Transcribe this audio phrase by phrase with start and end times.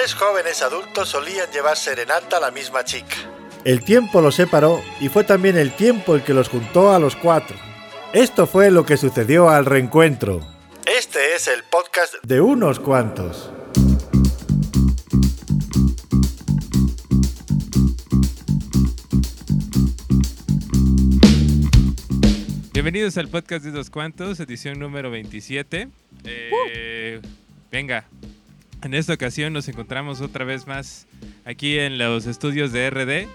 [0.00, 3.16] tres jóvenes adultos solían llevar serenata a la misma chica.
[3.66, 7.16] El tiempo los separó y fue también el tiempo el que los juntó a los
[7.16, 7.54] cuatro.
[8.14, 10.40] Esto fue lo que sucedió al reencuentro.
[10.86, 13.50] Este es el podcast de unos cuantos.
[22.72, 25.88] Bienvenidos al podcast de Dos Cuantos, edición número 27.
[26.24, 27.20] Eh,
[27.70, 28.06] venga,
[28.82, 31.06] en esta ocasión nos encontramos otra vez más
[31.44, 33.28] aquí en los estudios de RD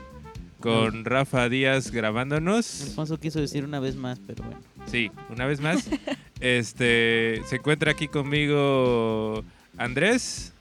[0.59, 2.81] con Rafa Díaz grabándonos.
[2.81, 4.59] Alfonso quiso decir una vez más, pero bueno.
[4.87, 5.87] Sí, una vez más.
[6.39, 9.43] este se encuentra aquí conmigo
[9.77, 10.53] Andrés,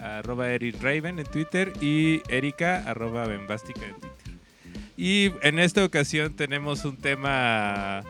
[0.00, 4.12] arroba Eric Raven en Twitter, y Erika, arroba Bembástica en Twitter.
[4.96, 8.02] Y en esta ocasión tenemos un tema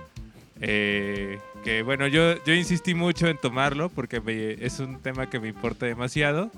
[0.60, 5.48] eh, que, bueno, yo, yo insistí mucho en tomarlo porque es un tema que me
[5.48, 6.50] importa demasiado.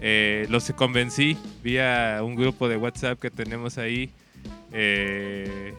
[0.00, 4.10] Eh, los convencí vía un grupo de WhatsApp que tenemos ahí.
[4.72, 5.74] Eh,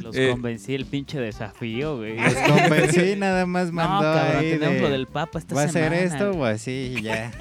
[0.00, 2.16] Los Eh, convencí el pinche desafío, güey.
[2.16, 5.62] Los convencí, nada más No, mandó cabrón, ahí tenemos de, lo del Papa esta ¿Va
[5.64, 5.96] a ser semana.
[5.96, 6.94] esto o así?
[6.96, 7.32] y Ya.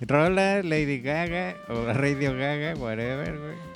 [0.00, 3.69] Rola, Lady Gaga o Radio Gaga, whatever, güey.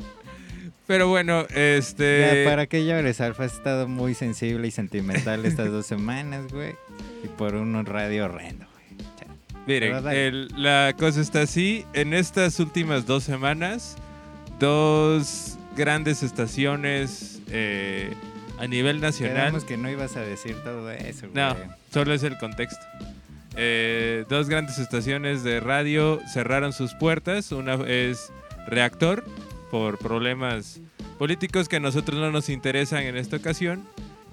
[0.87, 2.43] Pero bueno, este...
[2.45, 3.45] Ya, ¿Para qué llores, Alfa?
[3.45, 6.75] Has estado muy sensible y sentimental estas dos semanas, güey.
[7.23, 8.85] Y por un radio horrendo, güey.
[9.67, 11.85] Miren, el- la cosa está así.
[11.95, 13.97] En estas últimas dos semanas,
[14.61, 18.13] dos grandes estaciones eh,
[18.59, 19.37] a nivel nacional.
[19.37, 21.33] Quedamos que no ibas a decir todo eso, güey.
[21.35, 21.57] No,
[21.93, 22.85] solo es el contexto.
[23.57, 27.51] Eh, dos grandes estaciones de radio cerraron sus puertas.
[27.53, 28.33] Una es
[28.67, 29.25] Reactor,
[29.71, 30.81] por problemas
[31.19, 33.83] políticos que a nosotros no nos interesan en esta ocasión.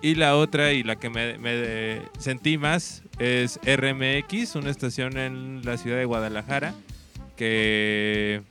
[0.04, 5.62] Y la otra, y la que me, me sentí más, es RMX, una estación en
[5.64, 6.74] la ciudad de Guadalajara,
[7.38, 8.42] que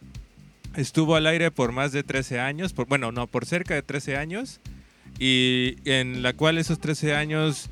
[0.76, 4.16] estuvo al aire por más de 13 años, por, bueno, no, por cerca de 13
[4.16, 4.60] años,
[5.18, 7.68] y en la cual esos 13 años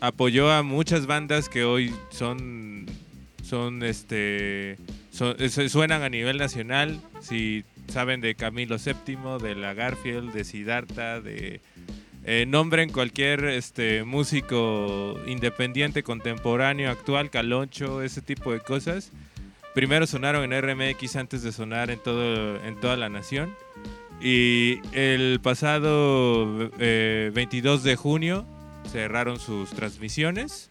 [0.00, 2.86] apoyó a muchas bandas que hoy son
[3.44, 4.78] son este
[5.10, 10.44] son- su- suenan a nivel nacional si saben de Camilo VII de la Garfield de
[10.44, 11.60] Siddhartha de
[12.24, 19.12] eh, nombren cualquier este músico independiente contemporáneo actual Caloncho ese tipo de cosas
[19.74, 23.54] primero sonaron en RMX antes de sonar en todo en toda la nación
[24.22, 28.46] y el pasado eh, 22 de junio
[28.90, 30.70] cerraron sus transmisiones.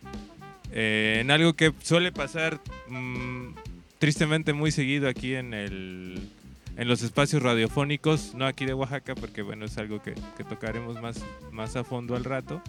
[0.72, 3.56] eh, en algo que suele pasar mm,
[4.00, 6.30] tristemente muy seguido aquí en, el,
[6.78, 11.02] en los espacios radiofónicos, no aquí de Oaxaca, porque bueno, es algo que, que tocaremos
[11.02, 12.62] más, más a fondo al rato.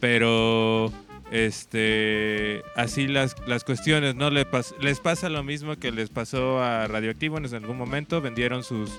[0.00, 0.92] Pero
[1.30, 4.30] este así las, las cuestiones, ¿no?
[4.30, 8.62] Les, pas- les pasa lo mismo que les pasó a Radioactivo en algún momento, vendieron
[8.62, 8.90] sus,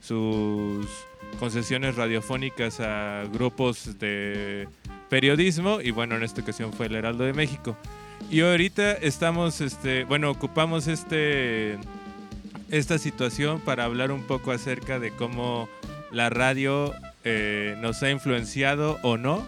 [0.00, 0.86] sus
[1.38, 4.68] concesiones radiofónicas a grupos de
[5.08, 7.76] periodismo y bueno, en esta ocasión fue el Heraldo de México.
[8.30, 11.78] Y ahorita estamos, este, bueno, ocupamos este,
[12.70, 15.68] esta situación para hablar un poco acerca de cómo
[16.10, 16.92] la radio
[17.24, 19.46] eh, nos ha influenciado o no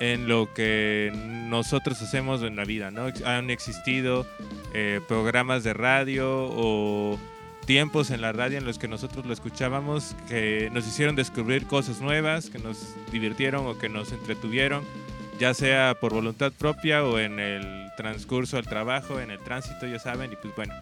[0.00, 1.10] en lo que
[1.48, 3.06] nosotros hacemos en la vida, ¿no?
[3.24, 4.26] Han existido
[4.72, 7.18] eh, programas de radio o
[7.66, 12.00] tiempos en la radio en los que nosotros lo escuchábamos que nos hicieron descubrir cosas
[12.00, 14.84] nuevas, que nos divirtieron o que nos entretuvieron,
[15.38, 19.98] ya sea por voluntad propia o en el transcurso al trabajo, en el tránsito, ya
[19.98, 20.72] saben, y pues bueno,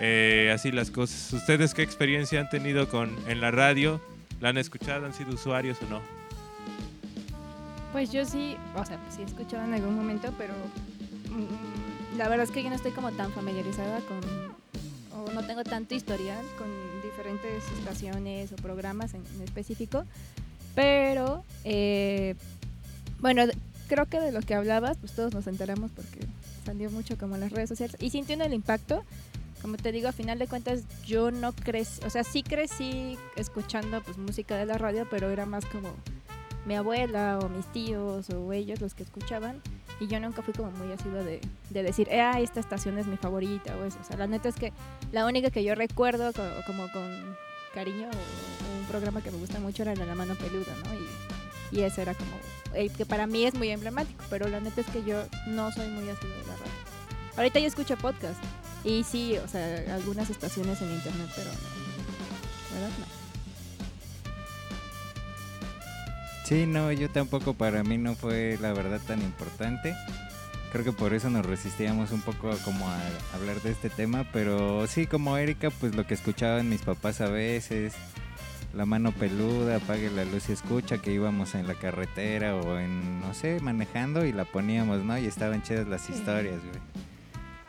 [0.00, 1.32] eh, así las cosas.
[1.32, 4.00] ¿Ustedes qué experiencia han tenido con en la radio?
[4.40, 5.06] ¿La han escuchado?
[5.06, 6.00] ¿Han sido usuarios o no?
[7.92, 10.54] Pues yo sí, o sea, sí he escuchado en algún momento, pero
[11.30, 14.20] mm, la verdad es que yo no estoy como tan familiarizada con,
[15.16, 16.68] o no tengo tanto historial con
[17.02, 20.04] diferentes estaciones o programas en, en específico,
[20.74, 22.34] pero eh,
[23.20, 23.44] bueno,
[23.88, 26.26] creo que de lo que hablabas, pues todos nos enteramos porque
[26.64, 29.04] salió mucho como en las redes sociales y sí entiendo el impacto.
[29.64, 34.02] Como te digo, a final de cuentas yo no crecí, o sea, sí crecí escuchando
[34.02, 35.88] pues música de la radio, pero era más como
[36.66, 39.62] mi abuela o mis tíos o ellos los que escuchaban
[40.00, 41.40] y yo nunca fui como muy asidua de,
[41.70, 43.96] de decir, eh, esta estación es mi favorita o eso.
[44.02, 44.70] O sea, la neta es que
[45.12, 47.34] la única que yo recuerdo co- como con
[47.72, 50.92] cariño o, un programa que me gusta mucho era de la mano peluda, ¿no?
[51.72, 52.32] Y, y ese era como,
[52.74, 55.88] el que para mí es muy emblemático, pero la neta es que yo no soy
[55.88, 56.72] muy asidua de la radio.
[57.38, 58.42] Ahorita yo escucho podcast
[58.84, 62.74] y sí, o sea, algunas estaciones en internet, pero no.
[62.74, 62.90] ¿Verdad?
[62.98, 63.06] No.
[66.44, 69.96] Sí, no, yo tampoco, para mí no fue la verdad tan importante.
[70.72, 72.98] Creo que por eso nos resistíamos un poco como a
[73.34, 77.28] hablar de este tema, pero sí, como Erika, pues lo que escuchaban mis papás a
[77.28, 77.94] veces,
[78.74, 83.20] la mano peluda, apague la luz y escucha, que íbamos en la carretera o en,
[83.20, 85.16] no sé, manejando y la poníamos, ¿no?
[85.16, 87.03] Y estaban chidas las historias, güey.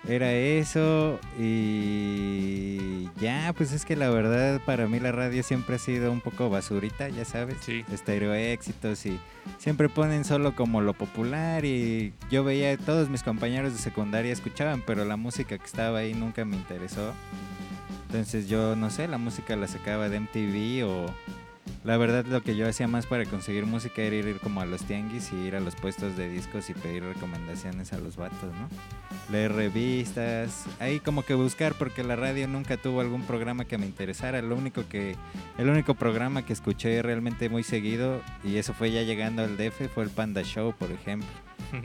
[0.08, 5.80] Era eso y ya, pues es que la verdad para mí la radio siempre ha
[5.80, 7.58] sido un poco basurita, ya sabes.
[7.62, 7.84] Sí.
[7.92, 9.20] Estéreo éxitos y
[9.58, 14.84] siempre ponen solo como lo popular y yo veía todos mis compañeros de secundaria escuchaban,
[14.86, 17.14] pero la música que estaba ahí nunca me interesó.
[18.06, 21.06] Entonces yo no sé, la música la sacaba de MTV o
[21.86, 24.84] la verdad lo que yo hacía más para conseguir música era ir, como a los
[24.84, 28.68] tianguis y ir a los puestos de discos y pedir recomendaciones a los vatos, ¿no?
[29.32, 33.86] Leer revistas, ahí como que buscar porque la radio nunca tuvo algún programa que me
[33.86, 34.40] interesara.
[34.40, 35.16] Único que
[35.60, 39.94] el único programa que escuché realmente muy seguido y eso fue ya llegando al DF
[39.94, 41.28] fue el Panda Show, por ejemplo,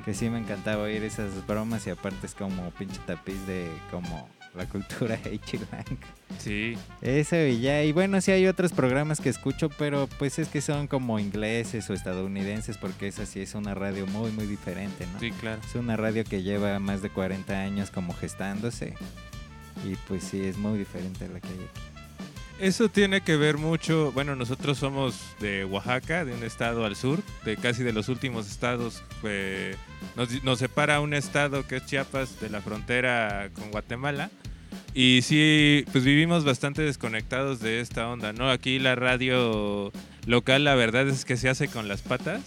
[0.05, 4.29] que sí me encantaba oír esas bromas y aparte es como pinche tapiz de como
[4.55, 6.01] la cultura H-Bank.
[6.39, 6.77] Sí.
[7.03, 7.83] Eso y ya.
[7.83, 11.89] Y bueno, sí hay otros programas que escucho, pero pues es que son como ingleses
[11.91, 15.21] o estadounidenses, porque esa sí es una radio muy, muy diferente, ¿no?
[15.21, 15.61] Sí, claro.
[15.65, 18.95] Es una radio que lleva más de 40 años como gestándose.
[19.85, 21.90] Y pues sí, es muy diferente a la que hay aquí.
[22.61, 27.23] Eso tiene que ver mucho, bueno, nosotros somos de Oaxaca, de un estado al sur,
[27.43, 29.03] de casi de los últimos estados.
[29.23, 29.77] eh,
[30.43, 34.31] nos, separa un estado que es Chiapas de la frontera con Guatemala.
[34.93, 38.51] Y sí, pues vivimos bastante desconectados de esta onda, ¿no?
[38.51, 39.91] Aquí la radio
[40.27, 42.43] local, la verdad es que se hace con las patas.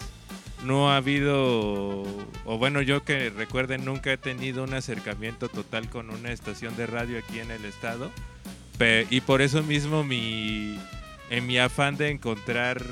[0.63, 2.03] No ha habido,
[2.45, 6.85] o bueno, yo que recuerden, nunca he tenido un acercamiento total con una estación de
[6.85, 8.11] radio aquí en el estado.
[9.09, 10.77] Y por eso mismo mi
[11.29, 12.83] en mi afán de encontrar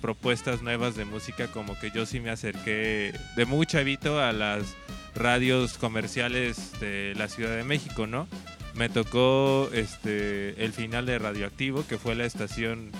[0.00, 4.74] propuestas nuevas de música como que yo sí me acerqué de muy chavito a las
[5.14, 8.28] radios comerciales de la Ciudad de México, ¿no?
[8.74, 12.90] Me tocó este el final de Radioactivo, que fue la estación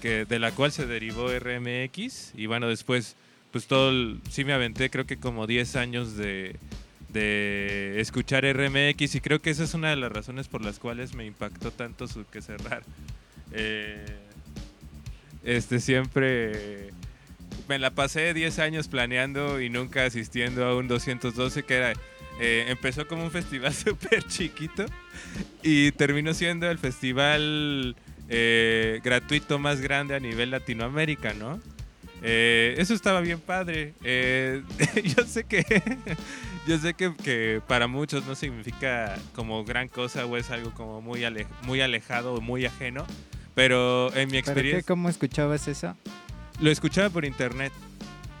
[0.00, 3.16] que de la cual se derivó RMX y bueno, después
[3.52, 6.56] pues todo el- sí me aventé creo que como 10 años de
[7.14, 11.14] de escuchar RMX y creo que esa es una de las razones por las cuales
[11.14, 12.82] me impactó tanto su que cerrar.
[13.52, 14.04] Eh,
[15.44, 16.90] este siempre
[17.68, 21.92] me la pasé 10 años planeando y nunca asistiendo a un 212 que era
[22.40, 24.84] eh, empezó como un festival súper chiquito
[25.62, 27.94] y terminó siendo el festival
[28.28, 31.60] eh, gratuito más grande a nivel Latinoamérica, ¿no?
[32.26, 33.92] Eso estaba bien padre.
[35.04, 35.66] Yo sé que
[36.66, 41.00] yo sé que, que para muchos no significa como gran cosa o es algo como
[41.00, 43.06] muy, ale- muy alejado o muy ajeno,
[43.54, 45.96] pero en mi experiencia ¿Cómo escuchabas eso?
[46.60, 47.72] lo escuchaba por internet.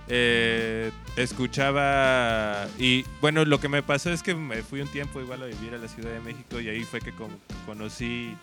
[0.06, 5.42] Eh, escuchaba y bueno, lo que me pasó es que me fui un tiempo igual
[5.42, 8.36] a vivir a la Ciudad de México y ahí fue que con- conocí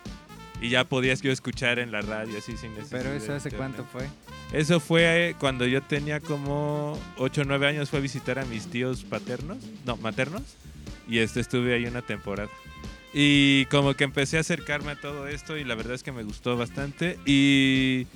[0.60, 3.02] y ya podías yo escuchar en la radio así sin necesidad.
[3.04, 4.08] ¿Pero eso hace cuánto fue?
[4.54, 8.46] Eso fue eh, cuando yo tenía como 8 o 9 años, fue a visitar a
[8.46, 10.44] mis tíos paternos, no, maternos,
[11.08, 12.50] y este, estuve ahí una temporada.
[13.14, 16.24] Y como que empecé a acercarme a todo esto y la verdad es que me
[16.24, 17.18] gustó bastante.
[17.26, 18.08] Y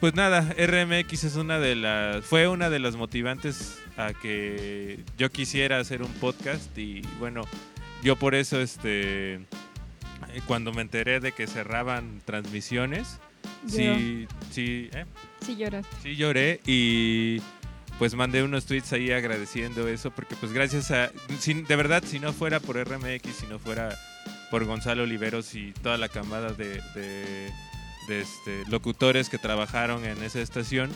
[0.00, 5.30] pues nada, RMX es una de las, fue una de las motivantes a que yo
[5.30, 7.42] quisiera hacer un podcast y bueno,
[8.02, 9.40] yo por eso este,
[10.46, 13.18] cuando me enteré de que cerraban transmisiones,
[13.66, 15.06] sí, sí, ¿eh?
[15.44, 15.86] Sí, lloras.
[16.02, 17.40] Sí, lloré y
[17.98, 21.10] pues mandé unos tweets ahí agradeciendo eso porque pues gracias a...
[21.38, 23.96] sin- de verdad, si no fuera por RMX, si no fuera
[24.50, 27.50] por Gonzalo Oliveros y toda la camada de, de-
[28.08, 30.90] de, este, locutores que trabajaron en esa estación,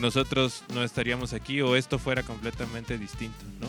[0.00, 3.68] nosotros no estaríamos aquí o esto fuera completamente distinto, ¿no?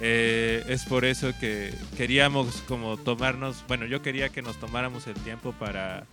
[0.00, 5.14] Eh, es por eso que queríamos como tomarnos, bueno, yo quería que nos tomáramos el
[5.14, 6.04] tiempo para,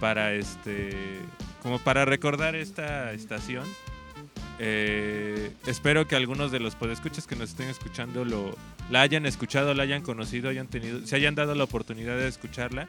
[0.00, 1.20] para este,
[1.62, 3.64] como para recordar esta estación.
[4.58, 8.56] Eh, espero que algunos de los podescuchas que nos estén escuchando lo,
[8.90, 12.88] la hayan escuchado, la hayan conocido, hayan tenido, se hayan dado la oportunidad de escucharla,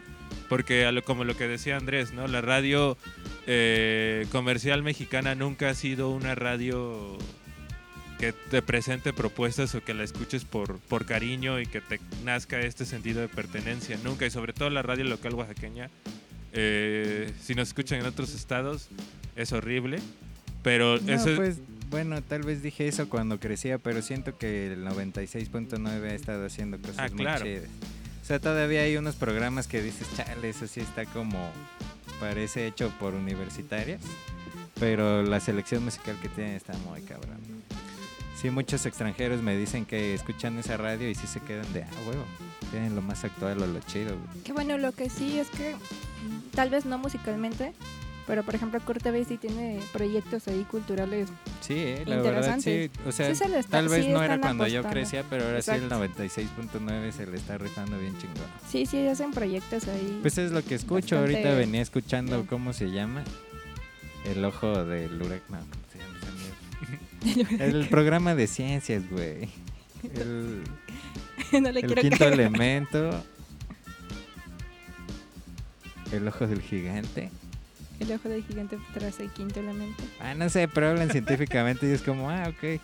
[0.49, 2.27] porque como lo que decía Andrés, ¿no?
[2.27, 2.97] La radio
[3.47, 7.17] eh, comercial mexicana nunca ha sido una radio
[8.19, 12.59] que te presente propuestas o que la escuches por, por cariño y que te nazca
[12.59, 13.97] este sentido de pertenencia.
[14.03, 15.89] Nunca, y sobre todo la radio local oaxaqueña.
[16.53, 18.87] Eh, si nos escuchan en otros estados,
[19.35, 19.99] es horrible.
[20.61, 21.57] Pero No, eso pues
[21.89, 26.79] bueno, tal vez dije eso cuando crecía, pero siento que el 96.9 ha estado haciendo
[26.79, 27.69] cosas Ah, muy chidas.
[28.21, 31.51] O sea, todavía hay unos programas que dices, chale, eso sí está como,
[32.19, 34.01] parece hecho por universitarias,
[34.79, 37.37] pero la selección musical que tienen está muy cabrón.
[38.43, 41.87] Sí, muchos extranjeros me dicen que escuchan esa radio y sí se quedan de, ah,
[42.05, 42.25] huevo,
[42.71, 44.17] tienen lo más actual o lo chido.
[44.17, 44.43] güey".
[44.43, 45.75] Que bueno, lo que sí es que
[46.53, 47.71] tal vez no musicalmente,
[48.27, 51.29] pero por ejemplo Kurt TV sí tiene proyectos ahí culturales.
[51.61, 52.89] Sí, eh, la verdad sí.
[53.07, 54.89] O sea, Sí se está- tal vez sí no era cuando yo apostando.
[55.01, 55.95] crecía, pero ahora sí el Exacto.
[55.95, 58.35] 96.9 se le está rifando bien chingón.
[58.69, 60.19] Sí, sí, hacen proyectos ahí.
[60.21, 61.17] Pues es lo que escucho.
[61.17, 62.47] Ahorita venía escuchando, bien.
[62.47, 63.23] ¿cómo se llama?
[64.25, 65.63] El ojo del huracán.
[67.59, 69.49] El programa de ciencias, güey.
[70.15, 70.63] El,
[71.61, 72.33] no le el quiero quinto caer.
[72.33, 73.23] elemento.
[76.11, 77.31] El ojo del gigante.
[77.99, 80.03] El ojo del gigante tras el quinto elemento.
[80.19, 82.79] Ah, no sé, pero hablan científicamente y es como, ah, ok.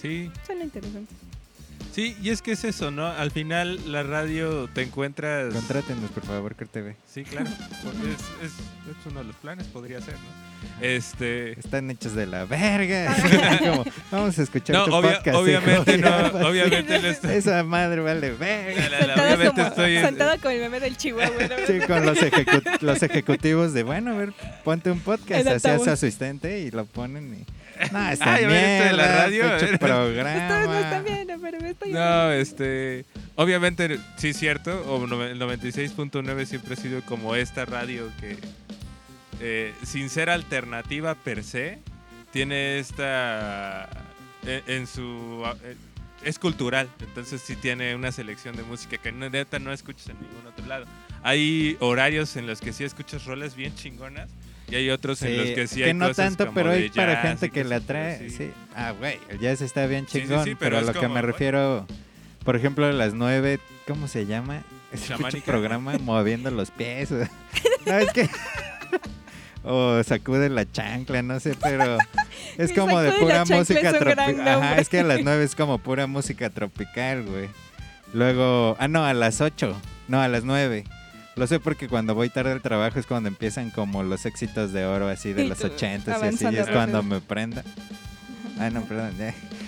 [0.00, 1.14] Sí, Suena interesante.
[1.96, 3.06] Sí, y es que es eso, ¿no?
[3.08, 5.52] Al final la radio te encuentras...
[5.54, 6.94] Contrátenos, por favor, TV.
[7.06, 7.48] Sí, claro.
[7.82, 10.46] porque es, es, es uno de los planes, podría ser, ¿no?
[10.84, 11.58] Este...
[11.58, 13.14] Están hechos de la verga.
[13.60, 15.36] Como, vamos a escuchar No, tu obvia- podcast.
[15.38, 16.08] obviamente hijo".
[16.10, 17.30] no, obviamente no estoy...
[17.32, 18.88] Esa madre vale verga.
[18.90, 19.98] La- la- la- Sentado, obviamente como, estoy...
[19.98, 21.42] sentado con el meme del chihuahua.
[21.48, 21.56] ¿no?
[21.66, 24.32] Sí, con los, ejecu- los ejecutivos de, bueno, a ver,
[24.64, 25.88] ponte un podcast altavoz.
[25.88, 27.55] asistente y lo ponen y...
[27.92, 29.74] No, esta Ay, a ver, esto de la radio, a pinche ver.
[29.74, 30.80] Ustedes no programa.
[30.80, 33.04] están viendo, pero me estoy No, este...
[33.36, 34.70] Obviamente, sí es cierto,
[35.04, 38.38] el 96.9 siempre ha sido como esta radio que,
[39.40, 41.78] eh, sin ser alternativa per se,
[42.32, 43.88] tiene esta...
[44.46, 45.42] En, en su...
[45.64, 45.76] eh,
[46.24, 50.16] Es cultural, entonces sí tiene una selección de música que no- neta no escuchas en
[50.20, 50.86] ningún otro lado.
[51.22, 54.30] Hay horarios en los que sí escuchas roles bien chingonas
[54.68, 57.16] y hay otros en los que sí hay no cosas tanto, como pero hay para
[57.22, 58.30] gente que la trae.
[58.30, 58.50] Sí.
[58.74, 60.92] Ah, güey, el jazz está bien Sí, sí, chingón, sí, pero, pero a es lo
[60.92, 61.32] que como, me güey.
[61.32, 61.86] refiero,
[62.44, 64.62] por ejemplo, a las nueve, ¿cómo se llama?
[64.92, 65.44] Ese pinche Chamánica.
[65.46, 67.10] programa moviendo los pies.
[67.12, 67.16] o-
[67.86, 68.28] No, es que...
[69.68, 71.98] O sacude la chancla, no sé, pero
[72.56, 74.46] es como de pura música es un tropical.
[74.48, 77.48] Ajá, es que a las nueve es como pura música tropical, güey.
[78.12, 79.76] Luego, ah, no, a las ocho.
[80.06, 80.84] No, a las nueve.
[81.36, 84.86] Lo sé porque cuando voy tarde al trabajo es cuando empiezan como los éxitos de
[84.86, 87.62] oro así de Y los tú ochentas y así, y es cuando me prenda.
[88.58, 89.12] Ah, no, perdón.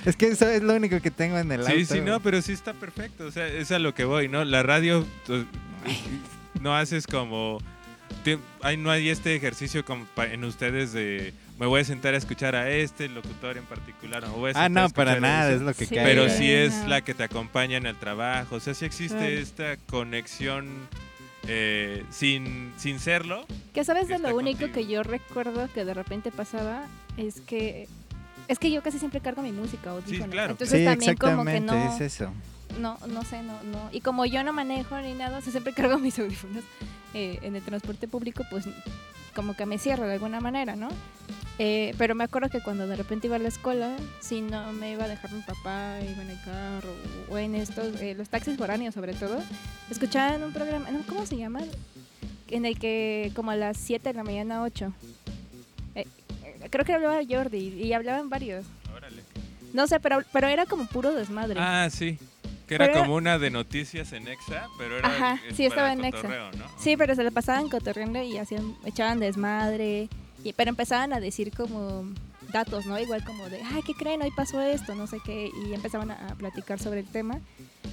[0.07, 1.73] Es que eso es lo único que tengo en el auto.
[1.73, 3.27] Sí, sí, no, pero sí está perfecto.
[3.27, 4.47] O sea, es a lo que voy, ¿no?
[4.47, 5.45] La radio pues,
[6.63, 7.59] no haces como.
[8.63, 9.85] hay, no hay este ejercicio
[10.33, 11.35] en ustedes de.
[11.59, 14.23] Me voy a sentar a escuchar a este locutor en particular.
[14.23, 15.95] me voy a Ah, no, para nada, es lo que Sí.
[15.95, 16.05] cae.
[16.05, 18.57] Pero sí es la que te acompaña en el trabajo.
[18.57, 19.33] O sea, sí existe Claro.
[19.33, 20.67] esta conexión
[21.47, 23.47] eh, sin, sin serlo.
[23.73, 24.75] Que sabes que de lo único contigo.
[24.75, 27.89] que yo recuerdo que de repente pasaba es que
[28.49, 30.29] es que yo casi siempre cargo mi música audífonos.
[30.31, 30.53] claro.
[30.53, 32.33] Entonces sí, también como que exactamente, no es eso.
[32.81, 35.73] no no sé, no no y como yo no manejo ni nada, o sea, siempre
[35.75, 36.65] cargo mis audífonos
[37.15, 38.67] eh, en el transporte público, pues
[39.35, 40.89] como que me cierro de alguna manera, ¿no?
[41.59, 44.93] Eh, pero me acuerdo que cuando de repente iba a la escuela, si no me
[44.93, 46.95] iba a dejar mi papá, iba en el carro
[47.29, 49.43] o en estos, eh, los taxis foráneos sobre todo,
[49.91, 51.61] escuchaban un programa, no, ¿cómo se llama?
[52.49, 54.93] En el que como a las 7 de la mañana, 8.
[55.97, 56.07] Eh,
[56.45, 58.65] eh, creo que hablaba Jordi y hablaban varios.
[58.95, 59.23] Órale.
[59.73, 61.59] No sé, pero, pero era como puro desmadre.
[61.61, 62.19] Ah, sí.
[62.69, 65.09] Que era como una de noticias en Exa, pero era.
[65.09, 66.29] Ajá, sí, estaba en Exa.
[66.29, 66.67] ¿no?
[66.79, 70.09] Sí, pero se la pasaban cotorreando y hacían, echaban desmadre.
[70.45, 72.05] Y, pero empezaban a decir como
[72.53, 72.99] datos, ¿no?
[72.99, 74.23] Igual como de, ay, ¿qué creen?
[74.23, 75.51] Hoy pasó esto, no sé qué.
[75.65, 77.41] Y empezaban a, platicar sobre el tema.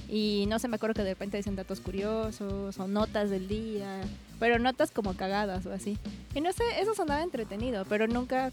[0.08, 4.00] Y no sé, me acuerdo que de repente dicen datos curiosos o notas del día.
[4.38, 5.98] Pero notas como cagadas o así.
[6.34, 8.52] Y no sé, eso sonaba entretenido, pero nunca...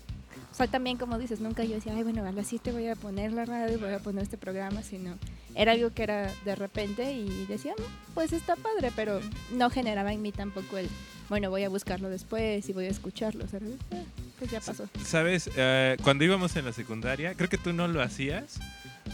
[0.52, 2.96] O sea, también como dices, nunca yo decía, ay, bueno, a las 7 voy a
[2.96, 5.18] poner la radio, voy a poner este programa, sino
[5.56, 9.20] era algo que era de repente y decía, "Mm, pues está padre, pero
[9.52, 10.90] no generaba en mí tampoco el,
[11.34, 13.48] bueno, voy a buscarlo después y voy a escucharlo.
[13.48, 14.04] Sea, eh,
[14.38, 14.88] pues ya pasó.
[15.04, 18.60] Sabes, Eh, cuando íbamos en la secundaria, creo que tú no lo hacías,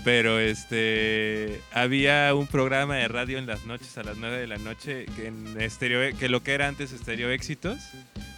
[0.04, 4.58] pero este había un programa de radio en las noches a las 9 de la
[4.58, 7.80] noche que en estéreo que lo que era antes Estéreo Éxitos,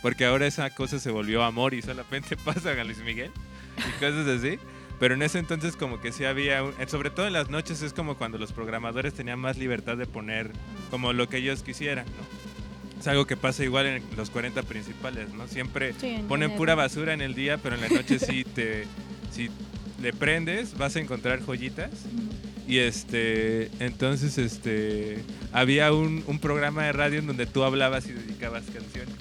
[0.03, 3.31] porque ahora esa cosa se volvió amor y solamente pasan a Luis Miguel
[3.77, 4.59] y cosas así.
[4.99, 7.93] Pero en ese entonces como que sí había, un- sobre todo en las noches es
[7.93, 10.51] como cuando los programadores tenían más libertad de poner
[10.91, 12.60] como lo que ellos quisieran, ¿no?
[13.01, 15.47] Es algo que pasa igual en los 40 principales, ¿no?
[15.47, 18.85] Siempre Sí, en ponen pura basura en el día, pero en la noche sí te
[19.31, 19.49] si
[19.99, 21.89] le prendes vas a encontrar joyitas.
[22.67, 25.17] Y este, entonces este
[25.51, 29.15] había un, un programa de radio en donde tú hablabas y dedicabas canciones.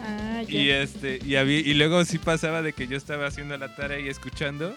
[0.00, 0.58] Ah, ya.
[0.60, 4.00] Y este, y había, y luego sí pasaba de que yo estaba haciendo la tarea
[4.00, 4.74] y escuchando.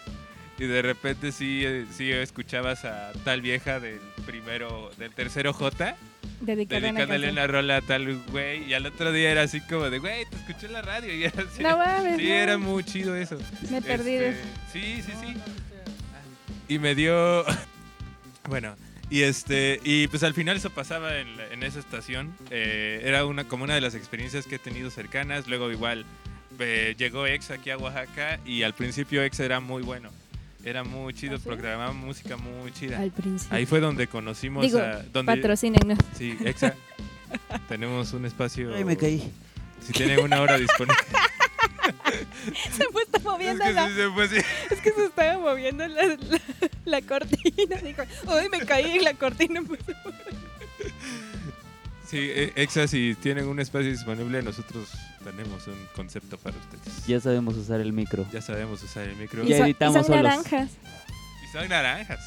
[0.60, 5.98] Y de repente sí, eh, sí escuchabas a tal vieja del primero, del tercero J,
[6.42, 7.32] Una dedicándole canción.
[7.32, 8.64] una rola a tal güey.
[8.66, 11.14] Y al otro día era así como de, güey, te escuché en la radio.
[11.14, 11.64] Y era así.
[11.64, 12.34] No mames, sí, no.
[12.34, 13.38] era muy chido eso.
[13.70, 15.34] Me perdí de Este, Sí, sí, sí.
[16.68, 17.44] y me dio.
[18.50, 18.76] bueno,
[19.10, 19.80] y este.
[19.84, 22.34] Y pues al final eso pasaba en, la- en esa estación.
[22.52, 25.48] Eh, era una como una de las experiencias que he tenido cercanas.
[25.48, 26.06] Luego, igual,
[26.60, 30.10] eh, llegó Ex aquí a Oaxaca y al principio Ex era muy bueno.
[30.66, 31.44] Era muy chido, ¿Ah, sí?
[31.46, 33.00] programaba música muy chida.
[33.00, 33.56] Al principio.
[33.56, 35.04] Ahí fue donde conocimos Digo, a.
[35.14, 36.00] Donde, Patrocínenos.
[36.18, 36.74] Sí, Exa.
[37.70, 38.74] Tenemos un espacio.
[38.74, 39.32] Ay, me caí.
[39.80, 40.98] Si tienen una hora disponible.
[42.72, 44.36] Se fue está es moviendo que la, sí se fue así.
[44.72, 46.42] es que se estaba moviendo la, la,
[46.86, 47.76] la cortina.
[47.84, 49.62] Dijo, uy, me caí en la cortina.
[52.08, 54.90] Sí, eh, Exa, si tienen un espacio disponible, nosotros
[55.24, 57.06] tenemos un concepto para ustedes.
[57.08, 58.26] Ya sabemos usar el micro.
[58.32, 59.44] Ya sabemos usar el micro.
[59.44, 60.24] Y, Ya son- y editamos son solos.
[60.24, 60.72] naranjas.
[61.44, 62.20] Y son naranjas.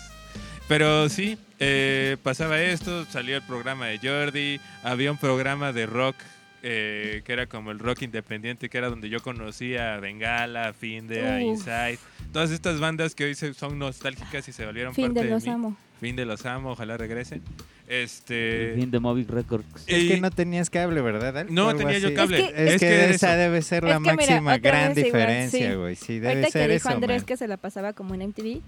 [0.67, 6.17] Pero sí, eh, pasaba esto, salió el programa de Jordi, había un programa de rock
[6.65, 10.73] eh, que era como el rock independiente, que era donde yo conocía a Bengala, a
[10.73, 11.41] Finde.
[11.43, 12.01] Inside,
[12.33, 15.31] todas estas bandas que hoy se- son nostálgicas y se volvieron Fin parte de de,
[15.33, 15.51] los mí.
[15.51, 15.77] amo.
[16.01, 17.43] Fin de los amo, ojalá regresen.
[17.89, 19.67] Este, de Movic Records.
[19.87, 21.37] Es y- que no tenías cable, ¿verdad?
[21.39, 21.55] Al?
[21.55, 22.15] no tenía yo así.
[22.17, 22.39] cable.
[22.41, 23.39] Es que- Es, que, esa eso.
[23.39, 25.77] debe ser Es la que mira, máxima otra gran diferencia, sí.
[25.77, 25.97] güey.
[25.97, 27.27] Sí, debe Ahorita que ser dijo eso, Andrés man.
[27.27, 28.61] que se la pasaba como en MTV,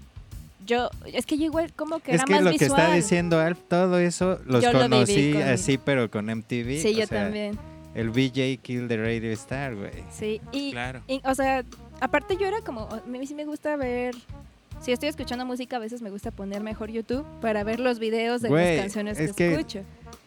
[0.65, 2.81] yo, es que yo igual como que Es era que más lo que visual.
[2.81, 6.81] está diciendo Alf, todo eso los Yo lo conocí con- así, pero con MTV.
[6.81, 7.57] Sí, o yo sea, también.
[7.93, 9.91] El VJ Kill the Radio Star, güey.
[10.11, 11.01] Sí, y, Claro.
[11.07, 11.63] y, o sea,
[11.99, 14.15] aparte yo era como, a mí sí me gusta ver,
[14.81, 18.41] si estoy escuchando música, a veces me gusta poner mejor YouTube para ver los videos
[18.41, 19.83] de Güey, las canciones que, es que- escucho.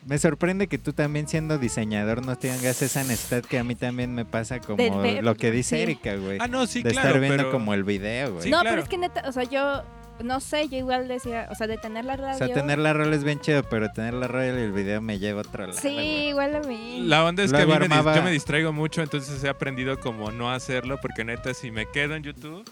[0.07, 4.15] Me sorprende que tú también siendo diseñador no tengas esa necesidad que a mí también
[4.15, 5.83] me pasa como De lo que dice sí.
[5.83, 6.39] Erika, güey.
[6.41, 7.09] Ah, no, sí, de claro.
[7.09, 8.43] estar viendo pero- como el video, güey.
[8.45, 8.71] Sí, no, claro.
[8.75, 9.83] pero es que neta, o sea, yo,
[10.23, 12.35] no sé, yo igual decía, o sea, de tener la radio.
[12.35, 15.01] o sea, tener la rola es bien chido, pero tener la rola y el video
[15.01, 15.79] me lleva a otro lado.
[15.81, 15.89] Sí,
[16.29, 17.01] igual a mí.
[17.07, 19.49] La onda es que a mí Luego me armaba- yo me distraigo mucho, entonces he
[19.49, 22.65] aprendido como no hacerlo, porque neta, si me quedo en YouTube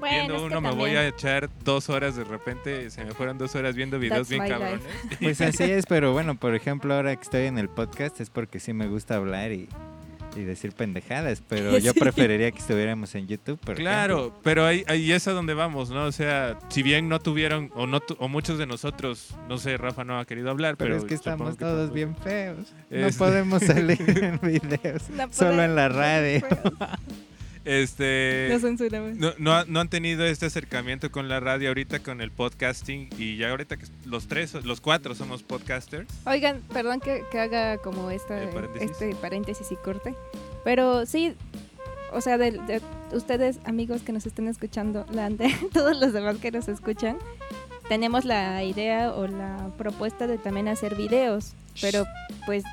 [0.00, 3.12] bueno, viendo es que uno, me voy a echar dos horas de repente, se me
[3.12, 4.54] fueron dos horas viendo videos That's bien life.
[4.54, 4.84] cabrones.
[5.20, 8.58] Pues así es, pero bueno, por ejemplo, ahora que estoy en el podcast es porque
[8.58, 9.68] sí me gusta hablar y,
[10.36, 15.10] y decir pendejadas, pero yo preferiría que estuviéramos en YouTube, por Claro, pero ahí, ahí
[15.12, 16.04] es a donde vamos, ¿no?
[16.04, 19.76] O sea, si bien no tuvieron, o no tu- o muchos de nosotros, no sé,
[19.76, 22.72] Rafa no ha querido hablar, Pero, pero, es que estamos que todos bien feos.
[22.90, 25.10] No podemos salir en videos.
[25.10, 26.40] No Solo en la radio.
[27.70, 32.20] Este, No no, no, ha- no han tenido este acercamiento con la radio ahorita, con
[32.20, 36.08] el podcasting, y ya ahorita que los tres, los cuatro somos podcasters.
[36.26, 38.90] Oigan, perdón que, que haga como esta, paréntesis.
[38.90, 40.16] este paréntesis y corte.
[40.64, 41.34] Pero sí,
[42.12, 46.38] o sea, de, de ustedes, amigos que nos estén escuchando, la, de todos los demás
[46.38, 47.18] que nos escuchan,
[47.88, 51.52] tenemos la idea o la propuesta de también hacer videos.
[51.80, 52.04] Pero
[52.46, 52.64] pues,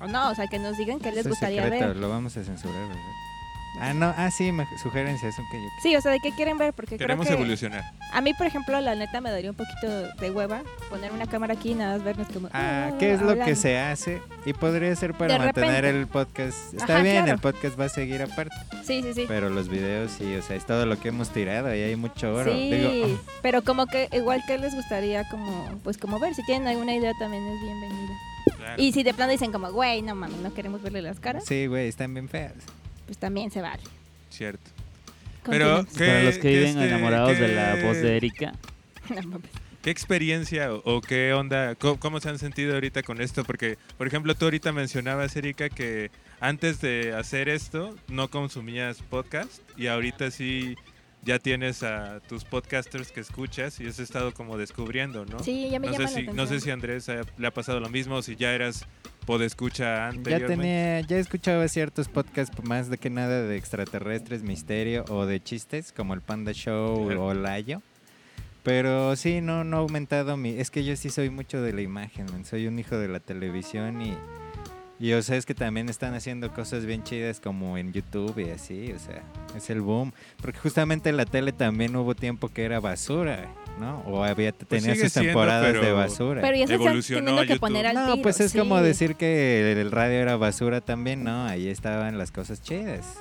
[0.00, 1.96] o no, o sea, que nos digan qué les Eso gustaría secreto, ver.
[1.96, 3.02] Lo vamos a censurar, ¿verdad?
[3.80, 5.38] Ah, no, ah, sí, me- sugerencias.
[5.38, 5.82] ok, ok.
[5.82, 7.84] Sí, o sea, de qué quieren ver, porque Queremos creo que evolucionar.
[8.12, 11.54] a mí, por ejemplo, la neta me daría un poquito de hueva poner una cámara
[11.54, 12.48] aquí y nada más vernos como...
[12.52, 13.60] Ah, "Ah", ¿qué es lo que hablando.
[13.60, 14.22] se hace?
[14.44, 16.00] Y podría ser para De mantener repente.
[16.00, 16.74] el podcast.
[16.74, 17.32] Está Ajá, bien, claro.
[17.32, 18.54] el podcast va a seguir aparte.
[18.84, 19.24] Sí, sí, sí.
[19.28, 22.32] Pero los videos sí, o sea, es todo lo que hemos tirado y hay mucho
[22.34, 22.52] oro.
[22.52, 26.68] Sí, Digo, pero como que igual que les gustaría como pues como ver si tienen
[26.68, 28.14] alguna idea también es bienvenida.
[28.56, 28.80] Claro.
[28.82, 31.44] Y si de plano dicen como, "Güey, no mames, no queremos verle las oh, caras",
[31.44, 32.52] sí, güey, están bien feas.
[33.06, 33.82] Pues también se vale.
[34.30, 34.70] Cierto.
[35.48, 35.96] Pero, Continuemos.
[35.96, 38.52] ¿qué- Para los que viven este- enamorados de la voz de Erika.
[39.82, 43.44] ¿Qué experiencia o, o qué onda, cómo, cómo se han sentido ahorita con esto?
[43.44, 49.60] Porque, por ejemplo, tú ahorita mencionabas, Erika, que antes de hacer esto no consumías podcast
[49.76, 50.74] y ahorita sí
[51.22, 55.38] ya tienes a tus podcasters que escuchas y has estado como descubriendo, ¿no?
[55.40, 56.36] Sí, ya me no, sé la si, atención.
[56.36, 57.06] no sé si a Andrés
[57.38, 58.86] le ha pasado lo mismo o si ya eras
[59.26, 60.56] podescucha Ya anteriormente.
[60.56, 65.92] tenía, ya escuchaba ciertos podcasts más de que nada de extraterrestres, misterio o de chistes,
[65.92, 67.26] como el Panda Show Claro.
[67.26, 67.82] o Layo.
[68.62, 70.50] Pero sí, no, no ha aumentado mi...
[70.58, 72.44] Es que yo sí soy mucho de la imagen, man.
[72.44, 74.16] soy un hijo de la televisión y...
[74.98, 78.48] Y o sea, es que también están haciendo cosas bien chidas como en YouTube y
[78.50, 79.22] así, o sea,
[79.54, 80.12] es el boom.
[80.40, 83.46] Porque justamente la tele también hubo tiempo que era basura,
[83.78, 83.98] ¿no?
[84.06, 86.40] O había tenía sigue sus siendo, temporadas de pero- basura.
[86.40, 87.60] Pero ya se Evolucionó teniendo que YouTube.
[87.60, 88.84] poner al No, tiro, pues es como sí.
[88.84, 91.44] decir que el radio era basura también, ¿no?
[91.44, 93.18] Ahí estaban las cosas chidas.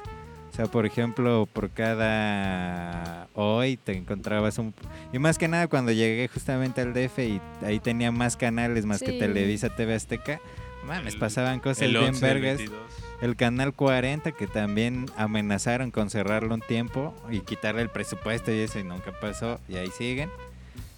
[0.54, 4.74] O sea, por ejemplo, por cada hoy te encontrabas un...
[5.12, 9.02] Y más que nada cuando llegué justamente al DF y ahí tenía más canales más
[9.02, 9.20] que Sí.
[9.20, 10.40] Televisa, TV Azteca.
[10.86, 12.58] Mames, El- pasaban cosas el bien 11, el vergas.
[12.58, 12.80] 22.
[13.22, 18.60] El canal 40 que también amenazaron con cerrarlo un tiempo y quitarle el presupuesto y
[18.60, 20.30] eso y nunca pasó y ahí siguen.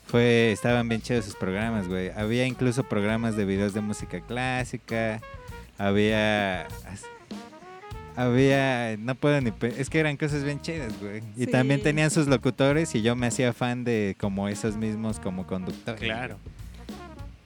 [0.07, 2.09] Fue, estaban bien chidos sus programas, güey.
[2.11, 5.21] Había incluso programas de videos de música clásica.
[5.77, 6.67] Había
[8.15, 11.21] había, no puedo ni, es que eran cosas bien chidas, güey.
[11.35, 11.51] Y Sí.
[11.51, 16.01] también tenían sus locutores y yo me hacía fan de como esos mismos como conductores.
[16.01, 16.37] Claro.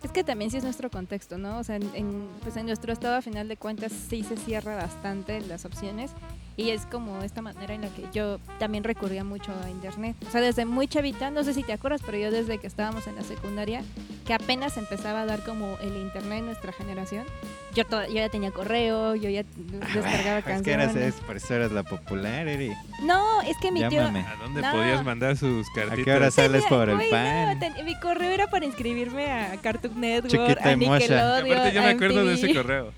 [0.03, 1.59] Es que también sí es nuestro contexto, ¿no?
[1.59, 5.41] O sea, en, pues en nuestro estado a final de cuentas sí se cierra bastante
[5.41, 6.11] las opciones
[6.57, 10.15] y es como esta manera en la que yo también recurría mucho a internet.
[10.27, 13.07] O sea, desde muy chavita, no sé si te acuerdas, pero yo desde que estábamos
[13.07, 13.83] en la secundaria,
[14.25, 17.25] que apenas empezaba a dar como el internet en nuestra generación,
[17.73, 19.43] yo, to- yo ya tenía correo, yo ya
[19.93, 20.95] descargaba Es que eras, canciones.
[20.97, 22.71] es, por eso eras la popular, Eri.
[23.03, 24.01] No, es que mi tío...
[24.01, 24.19] Llámame.
[24.21, 24.71] ¿A dónde No.
[24.71, 26.05] podías mandar sus ¿A cartitas?
[26.05, 27.53] qué hora sales por el pan?
[27.53, 30.99] no, ten- mi correo era para inscribirme a Cartoon Network, Chiquita a y mocha.
[30.99, 32.55] Nickelodeon, Aparte yo me a acuerdo de ese MTV.
[32.61, 32.93] correo.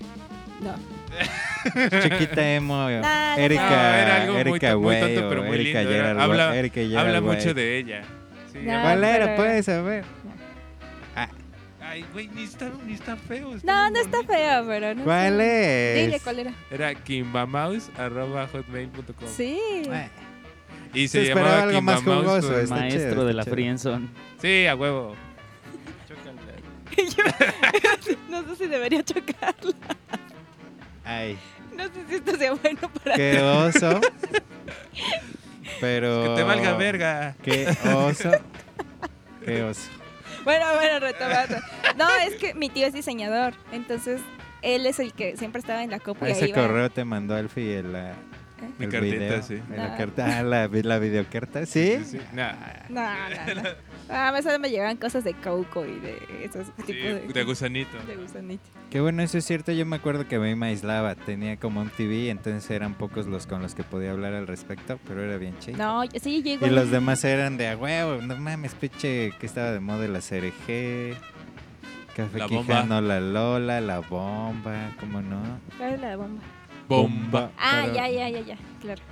[0.60, 0.74] No.
[2.02, 2.88] Chiquita emo, no,
[3.36, 6.04] Erika, No, era algo muy Erika muy Güey, tonto, pero o muy Erika lindo, era-
[6.08, 7.36] Gerard habla- Güey, Erika Gerard Habla Güey.
[7.36, 8.02] mucho de ella.
[8.52, 9.36] Sí, No, habla- ¿Cuál era?
[9.36, 10.04] Puedes saber.
[11.86, 13.54] Ay, güey, ni está, ni está feo.
[13.62, 16.00] No, no está feo, pero no ¿Cuál sé.
[16.00, 16.06] es?
[16.06, 16.52] Dile cuál era.
[16.68, 19.28] Era kimbamaus.hotmail.com.
[19.36, 19.60] Sí.
[20.92, 24.08] Y Se llamaba algo más jugoso, Maestro de la friendzone.
[24.42, 25.14] Sí, a huevo.
[28.28, 29.72] no sé si debería chocarla.
[31.04, 31.36] Ay,
[31.76, 34.00] No sé si esto sea bueno para qué oso.
[35.80, 36.22] Pero.
[36.22, 37.36] Que te valga verga.
[37.42, 38.30] Qué oso.
[39.44, 39.90] Qué oso.
[40.44, 41.56] Bueno, bueno, retomando.
[41.96, 44.20] No, es que mi tío es diseñador, entonces
[44.62, 46.62] él es el que siempre estaba en la copa y ese iba.
[46.62, 47.96] correo te mandó Alfie el,
[48.60, 49.42] la, Mi el cartita, video.
[49.42, 49.60] sí.
[49.70, 49.96] La, No.
[49.96, 51.98] carta, ah, la, la videocarta, ¿sí?
[52.04, 52.18] Sí, sí.
[52.32, 52.52] Nah.
[52.88, 53.68] No, no, no.
[54.08, 57.44] Ah, a veces me llegaban cosas de Coco y de esos Sí, tipos de, de
[57.44, 57.96] gusanito.
[58.06, 58.62] de gusanito.
[58.90, 59.72] Qué bueno, eso es cierto.
[59.72, 61.14] Yo me acuerdo que a mí me aislaba.
[61.14, 64.98] Tenía como un TV, entonces eran pocos los con los que podía hablar al respecto,
[65.08, 65.78] pero era bien chido.
[65.78, 66.74] No, yo- sí, yo Y igual.
[66.74, 71.16] los demás eran de a huevo, no mames, pinche, que estaba de moda la CRG,
[72.14, 72.62] Café La bomba.
[72.74, 75.58] Quijano, la Lola, la bomba, ¿cómo no?
[75.78, 76.42] ¿Cuál es la bomba?
[76.88, 77.50] Bomba.
[77.58, 79.02] Ah, ya, ya, ya, ya, claro.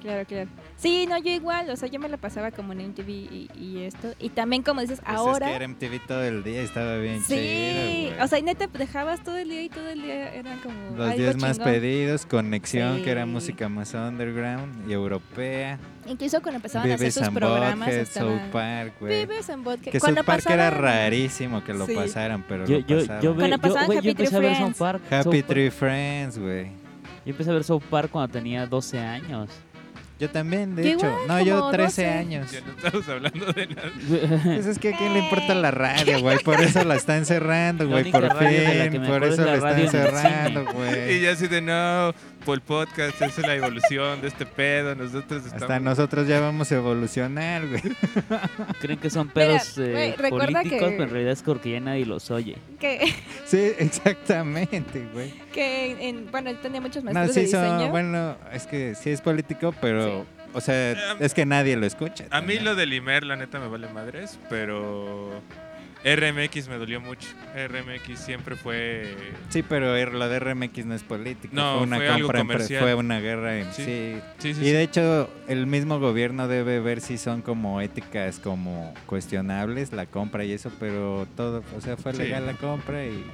[0.00, 0.48] Claro, claro.
[0.78, 3.78] Sí, no, yo igual, o sea, yo me la pasaba como en MTV y, y
[3.84, 4.08] esto.
[4.20, 5.46] Y también, como dices, Pues ahora...
[5.46, 8.20] es que era MTV todo el día, estaba bien Sí, chido, güey.
[8.20, 11.08] o sea, y neta, dejabas todo el día y todo el día eran como Los
[11.08, 11.72] algo 10 más chingón.
[11.72, 13.30] pedidos, Conexión, que era Sí.
[13.30, 15.78] música más underground y europea.
[16.06, 18.38] Incluso cuando empezaban a hacer Vives sus and programas Butthead, estaban...
[18.38, 19.20] South Park, güey.
[19.26, 19.90] Vives en Vodka.
[19.90, 21.94] Que South Park era rarísimo que lo Sí.
[21.94, 23.22] pasaran, pero Yo, lo yo, pasaban.
[23.22, 24.78] yo, ve- Cuando yo, pasaban yo Happy Tree empecé a ver South Friends.
[24.78, 25.02] Park.
[25.10, 26.64] Happy Tree Friends, güey.
[27.24, 29.48] Yo empecé a ver South Park cuando tenía 12 años.
[30.18, 31.14] Yo también, de hecho.
[31.28, 32.06] no, yo como 13 12.
[32.18, 32.50] años.
[32.50, 33.92] Ya no estamos hablando de nada.
[34.44, 36.38] Pues es que a quién le importa la radio, güey.
[36.38, 38.10] Por eso la están cerrando, güey.
[38.10, 39.02] Por fin.
[39.06, 40.72] Por eso es la la están cerrando, cine.
[40.72, 40.74] Y
[41.06, 41.20] güey.
[41.20, 42.14] ya así de no,
[42.46, 44.94] por el podcast, esa es la evolución de este pedo.
[44.94, 45.62] Nosotros estamos.
[45.62, 47.82] Hasta nosotros ya vamos a evolucionar, güey.
[48.80, 51.72] Creen que son Mira, pedos eh, güey, recuerda políticos, que- pero en realidad es porque
[51.72, 52.56] ya nadie los oye.
[52.80, 53.12] Que,
[53.44, 55.34] Sí, exactamente, güey.
[55.56, 57.80] Que en, bueno, él tenía muchos No, maestros de sí diseño.
[57.80, 60.42] son, bueno, es que sí es político, pero, Sí.
[60.52, 62.24] o sea, es que nadie lo escucha.
[62.24, 62.64] A mí también.
[62.64, 65.40] lo del Imer, la neta, me vale madres, pero
[66.04, 67.28] RMX me dolió mucho.
[67.56, 69.14] RMX siempre fue.
[69.48, 71.54] Sí, pero er- lo de RMX no es político.
[71.56, 72.82] No, fue una fue algo compra, comercial.
[72.82, 73.82] fue una guerra en Sí.
[73.84, 74.20] sí.
[74.38, 74.72] Sí, sí, Y sí.
[74.72, 80.44] de hecho, el mismo gobierno debe ver si son como éticas como cuestionables la compra
[80.44, 82.18] y eso, pero todo, o sea, fue Sí.
[82.18, 83.24] legal la compra y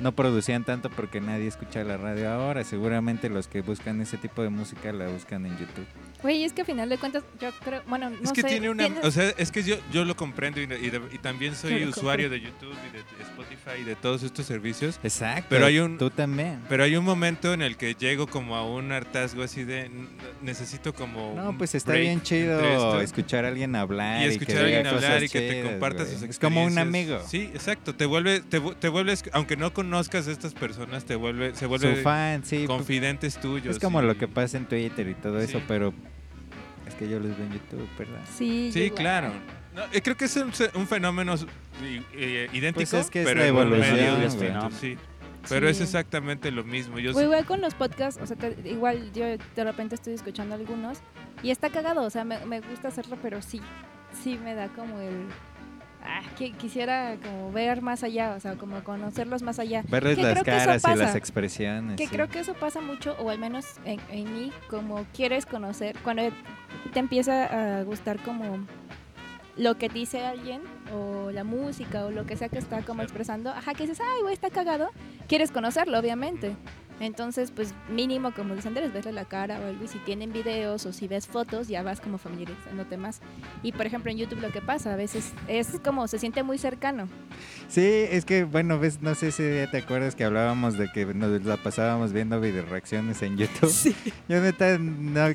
[0.00, 2.64] no producían tanto porque nadie escucha la radio ahora.
[2.64, 5.86] Seguramente los que buscan ese tipo de música la buscan en YouTube.
[6.22, 8.70] Güey, es que a final de cuentas, yo creo, bueno, no es que sé, tiene
[8.70, 8.84] una.
[8.86, 11.84] tienes- O sea, es que yo, yo lo comprendo y, y de- y también soy
[11.84, 14.98] usuario de YouTube y de Spotify y de todos estos servicios.
[15.04, 15.46] Exacto.
[15.50, 16.60] Pero hay un- Tú también.
[16.68, 19.90] Pero hay un momento en el que llego como a un hartazgo así de.
[20.42, 21.34] Necesito como.
[21.36, 24.22] No, pues está break bien chido escuchar a alguien hablar.
[24.22, 26.72] y que escuchar a diga alguien hablar y que te comparta sus Es como un
[26.78, 27.18] experiencias.
[27.18, 27.28] amigo.
[27.28, 27.94] Sí, exacto.
[27.94, 31.68] Te vuelve, te, te vuelves, aunque no conozcas a estas personas, te vuelve, se Su
[31.68, 32.64] vuelve fan, sí.
[32.66, 33.76] confidentes tuyos.
[33.76, 35.92] Es como y- lo que pasa en Twitter y todo eso, pero
[36.98, 38.20] que yo los veo en YouTube, ¿verdad?
[38.36, 39.00] Sí, Sí, igual.
[39.00, 39.32] claro.
[39.74, 43.26] No, eh, creo que es un, un fenómeno i- eh, idéntico, Pues es que es
[43.26, 44.96] pero evolución, sí.
[45.48, 46.98] Pero es exactamente lo mismo.
[46.98, 50.98] Yo igual con los podcasts, o sea, te- igual yo de repente estoy escuchando algunos
[51.42, 53.60] y está cagado, o sea, me, me gusta hacerlo, pero sí,
[54.24, 55.26] sí me da como el...
[56.08, 59.82] Ah, que quisiera como ver más allá, o sea, como conocerlos más allá.
[59.88, 61.96] Verles Que las caras y las expresiones.
[61.96, 62.10] Que sí.
[62.10, 66.22] creo que eso pasa mucho, o al menos en, en mí, como quieres conocer, cuando
[66.92, 68.66] te empieza a gustar como
[69.56, 70.62] lo que dice alguien,
[70.94, 74.22] o la música, o lo que sea que está como expresando, ajá, que dices, ay,
[74.22, 74.90] güey, está cagado,
[75.26, 76.56] quieres conocerlo, obviamente.
[77.00, 79.84] Entonces, pues mínimo, como dice Andrés, verle la cara o algo.
[79.84, 83.20] Y si tienen videos o si ves fotos, ya vas como familiarizándote más.
[83.62, 86.58] Y por ejemplo, en YouTube lo que pasa a veces es como se siente muy
[86.58, 87.08] cercano.
[87.68, 91.04] Sí, es que, bueno, ves, no sé si ya te acuerdas que hablábamos de que
[91.04, 93.72] nos la pasábamos viendo video reacciones en YouTube.
[94.28, 95.32] Yo neta, no,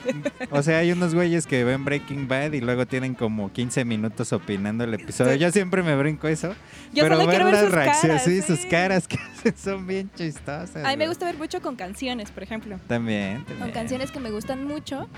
[0.49, 4.33] o sea, hay unos güeyes que ven Breaking Bad y luego tienen como 15 minutos
[4.33, 5.35] opinando el episodio.
[5.35, 6.55] Yo siempre me brinco eso.
[6.93, 8.67] Yo pero solo quiero ver las sus reacciones, caras, sí, sus sí.
[8.67, 9.17] caras que
[9.55, 10.75] son bien chistosas.
[10.75, 12.79] A mí me gusta ver mucho con canciones, por ejemplo.
[12.87, 13.71] También, Con también.
[13.71, 15.09] canciones que me gustan mucho.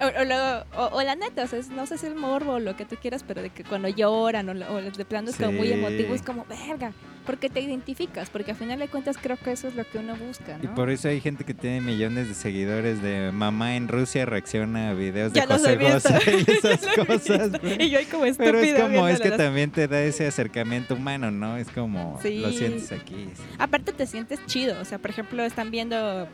[0.00, 2.18] O, o luego- o- o la neta, o sea, es- no sé si es el
[2.18, 5.04] morbo o lo que tú quieras, pero de que cuando lloran o, lo- o de
[5.04, 5.74] plano es como muy Sí.
[5.74, 6.92] emotivo, es como, verga,
[7.26, 10.16] porque te identificas, porque al final de cuentas creo que eso es lo que uno
[10.16, 14.24] busca, Y por eso hay gente que tiene millones de seguidores de mamá en Rusia
[14.24, 15.76] reacciona a videos de Ya José.
[15.76, 17.50] José y esas cosas.
[17.78, 20.26] Y yo ahí como estúpida Pero es como, es que las- también te da ese
[20.26, 21.56] acercamiento humano, ¿no?
[21.56, 22.38] Es como, Sí.
[22.38, 23.28] lo sientes aquí.
[23.34, 23.42] sí.
[23.58, 26.28] Aparte te sientes chido, o sea, por ejemplo, están viendo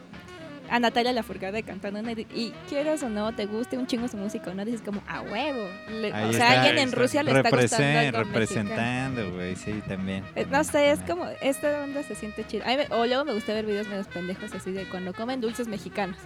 [0.70, 2.00] a Natalia Lafourcade cantando
[2.34, 5.68] y quieras o no, te guste un chingo su música no, dices como, a huevo.
[5.90, 6.92] Le- o sea, alguien en.
[6.92, 10.24] Rusia le está gustando algo representando, güey, sí, también.
[10.34, 12.64] Eh, No sé, es como, esta onda se siente chido.
[12.64, 15.40] A mí me- o luego me gusta ver videos medio pendejos así de cuando comen
[15.40, 16.16] dulces mexicanos.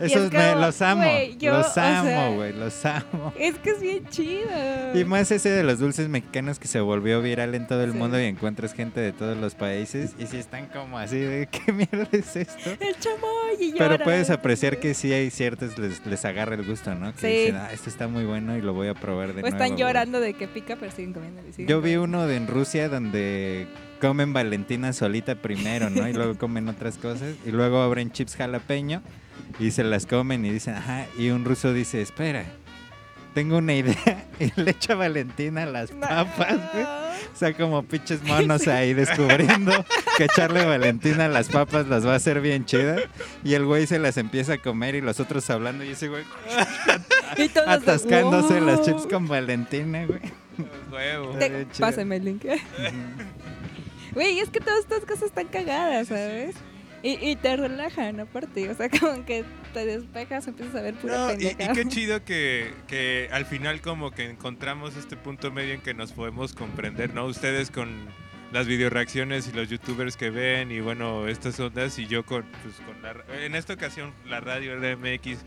[0.00, 1.04] Es Esos me, los amo,
[1.38, 3.32] yo, los o sea- amo, güey, los amo.
[3.38, 4.48] Es que es bien chido.
[4.94, 7.98] Y más ese de los dulces mexicanos que se volvió viral en todo el Sí.
[7.98, 11.72] mundo y encuentras gente de todos los países y si están como así de ¿qué
[11.72, 12.70] mierda es esto?
[12.80, 16.94] El chamoy y Pero puedes apreciar que sí hay ciertos les, les agarra el gusto,
[16.94, 17.12] ¿no?
[17.14, 17.26] Que Sí.
[17.26, 19.48] dicen, ah, esto está muy bueno y lo voy a probar de O nuevo.
[19.48, 19.78] están güey".
[19.80, 21.42] llorando de que pica, pero siguen comiendo.
[21.52, 23.66] siguen Yo vi uno de en Rusia donde
[24.00, 26.08] comen Valentina solita primero, ¿no?
[26.08, 29.02] Y luego comen otras cosas y luego abren chips jalapeño
[29.58, 32.44] y se las comen y dicen, ajá, y un ruso dice, espera,
[33.34, 36.84] tengo una idea y le echa Valentina a las papas, güey.
[36.84, 39.72] O sea, como pinches monos ahí descubriendo
[40.16, 43.02] que echarle Valentina a las papas las va a hacer bien chidas.
[43.44, 46.24] Y el güey se las empieza a comer y los otros hablando y ese güey
[47.36, 50.20] Y todos de, atascándose las chips con Valentina, güey.
[50.90, 51.38] Huevo.
[51.38, 51.66] Te-.
[51.78, 52.44] Pásame el link.
[54.12, 56.56] Güey, es que todas estas cosas están cagadas, ¿sabes?
[57.02, 61.16] Y, y te relajan aparte, o sea, como que te despejas, empiezas a ver pura
[61.16, 65.80] No, y, qué chido que, que al final como que encontramos este punto medio en
[65.80, 67.24] que nos podemos comprender, ¿no?
[67.24, 67.88] Ustedes con
[68.52, 72.74] las videoreacciones y los youtubers que ven y bueno, estas ondas y yo con, pues,
[72.84, 75.38] con la, en esta ocasión la radio RMX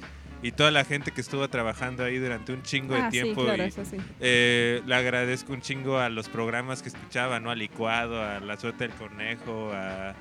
[0.42, 3.48] y toda la gente que estuvo trabajando ahí durante un chingo Ah, de tiempo sí,
[3.48, 3.98] claro, y eso sí.
[4.20, 7.52] eh, le agradezco un chingo a los programas que escuchaba, ¿no?
[7.52, 10.14] A Licuado, a La Suerte del Conejo, a,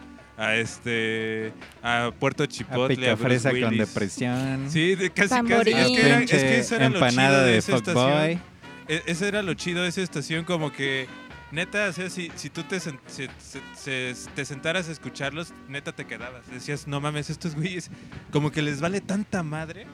[0.43, 1.53] a este
[1.83, 4.71] a Puerto Chipotle, a Bruce fresa con depresión.
[4.71, 5.71] Sí, de casi casi.
[5.71, 8.33] Es que, era- es que eso era lo empanada chido de, de esa fuckboy.
[8.33, 8.53] estación.
[8.89, 11.07] E- Ese era lo chido de esa estación, como que
[11.53, 15.53] neta, o sea, si, si tú te, sen- se- se- se- te sentaras a escucharlos,
[15.69, 16.51] neta te quedabas.
[16.51, 17.91] Decías, no mames, estos güeyes,
[18.33, 19.87] como que les vale tanta madre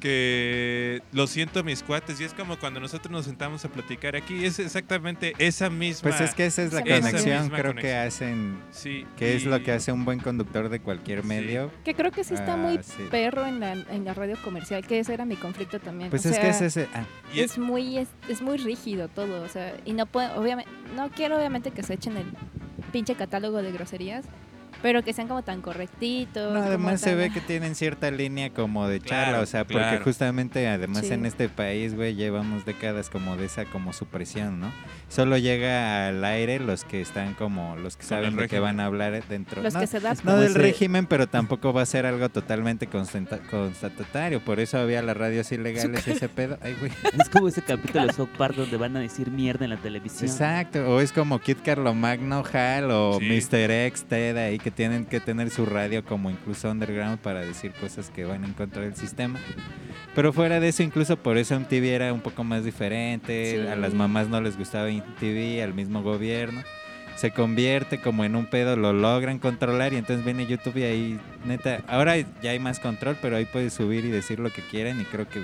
[0.00, 2.20] que lo siento mis cuates.
[2.20, 6.10] Y es como cuando nosotros nos sentamos a platicar aquí, es exactamente esa misma.
[6.10, 9.62] Pues es que esa es la Esa conexión, creo que hacen, Sí, que es lo
[9.62, 11.28] que hace un buen conductor de cualquier Sí.
[11.28, 11.70] medio.
[11.84, 13.04] Que creo que sí está Ah, muy sí.
[13.10, 16.10] perro en la, en la radio comercial, que ese era mi conflicto también.
[16.10, 16.88] Pues o es sea, que es ese...
[16.94, 20.70] ah, y es muy es, es muy rígido todo, o sea, y no puedo, obviamente,
[20.96, 22.26] no quiero obviamente que se echen el
[22.92, 24.24] pinche catálogo de groserías,
[24.82, 26.52] pero que sean como tan correctitos.
[26.52, 29.46] No, como además se tan- ve que tienen cierta línea como de charla, Claro, o
[29.46, 30.04] sea, porque claro.
[30.04, 31.12] justamente además Sí.
[31.12, 34.72] en este país, güey, llevamos décadas como de esa como supresión, ¿no?
[35.08, 38.86] Solo llega al aire los que están como, los que saben de qué van a
[38.86, 39.62] hablar dentro.
[39.62, 42.28] los no, que se dan no del ese- régimen, pero tampoco va a ser algo
[42.28, 46.58] totalmente constata- constatatario, por eso había las radios ilegales y ese pedo.
[46.62, 46.92] Ay, güey.
[47.20, 50.30] Es como ese capítulo de South Park donde van a decir mierda en la televisión.
[50.30, 53.26] Exacto, o es como Kid Carlomagno, Hal o Sí.
[53.26, 53.70] Mr.
[53.70, 58.10] X, Ted ahí que tienen que tener su radio como incluso underground para decir cosas
[58.10, 59.38] que van en contra del sistema.
[60.14, 63.66] Pero fuera de eso, incluso por eso MTV era un poco más diferente, Sí.
[63.68, 66.62] a las mamás no les gustaba MTV, al mismo gobierno.
[67.20, 71.20] Se convierte como en un pedo, lo logran controlar y entonces viene YouTube y ahí,
[71.44, 74.98] neta, ahora ya hay más control, pero ahí puedes subir y decir lo que quieran
[75.02, 75.40] y creo que,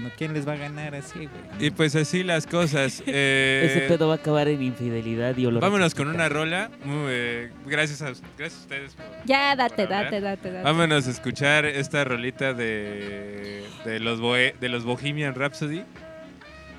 [0.00, 1.66] no, ¿quién les va a ganar así, güey?
[1.66, 3.02] Y pues así las cosas.
[3.06, 5.62] eh, Ese pedo va a acabar en infidelidad y olor.
[5.62, 6.70] Vámonos con una rola.
[6.84, 8.94] Muy, eh, gracias, a, gracias a ustedes.
[8.94, 10.62] por- Ya, date, por date, date, date.
[10.62, 15.84] Vámonos a escuchar esta rolita de, de, los, Bohe- de los Bohemian Rhapsody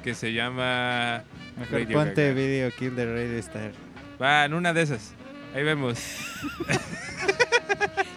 [0.04, 1.24] que se llama.
[1.58, 2.34] Mejor Radio ponte Gaga.
[2.36, 3.72] video Kill the Radio Star.
[4.22, 5.14] Va, en una de esas.
[5.56, 5.98] Ahí vemos.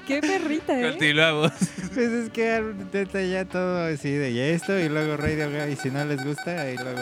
[0.06, 0.90] Qué perrita, ¿eh?
[0.90, 1.52] Continuamos.
[1.94, 2.62] Pues es que
[2.92, 6.62] neta ya todo así de esto y luego Radio Gaga y si no les gusta
[6.62, 7.00] ahí luego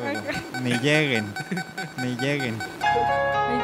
[0.63, 1.33] ni lleguen,
[2.03, 2.57] ni lleguen.
[2.83, 3.59] Ay,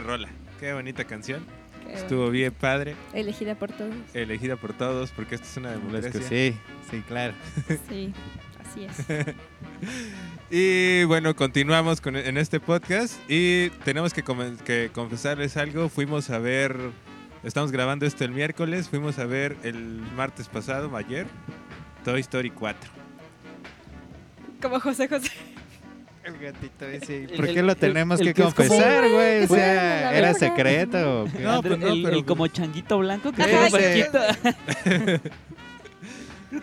[0.00, 0.28] rola.
[0.60, 1.44] Qué bonita canción.
[1.92, 2.96] Estuvo bien padre.
[3.12, 3.94] Elegida por todos.
[4.14, 6.20] Elegida por todos porque esta es una democracia.
[6.22, 6.56] Sí,
[6.90, 7.34] sí, claro.
[7.88, 8.12] Sí,
[8.60, 9.06] así es.
[10.48, 14.22] Y bueno, continuamos con, en este podcast y tenemos que,
[14.64, 15.88] que confesarles algo.
[15.88, 16.76] Fuimos a ver,
[17.42, 19.76] estamos grabando esto el miércoles, fuimos a ver el
[20.16, 21.26] martes pasado, ayer,
[22.04, 22.90] Toy Story 4.
[24.62, 25.32] Como José José.
[26.26, 27.28] El gatito ese.
[27.36, 29.44] ¿Por El- qué lo tenemos el que confesar, güey?
[29.44, 31.26] O Bueno, sea, ¿era secreto?
[31.40, 33.42] No, pues no, pero- el como changuito blanco que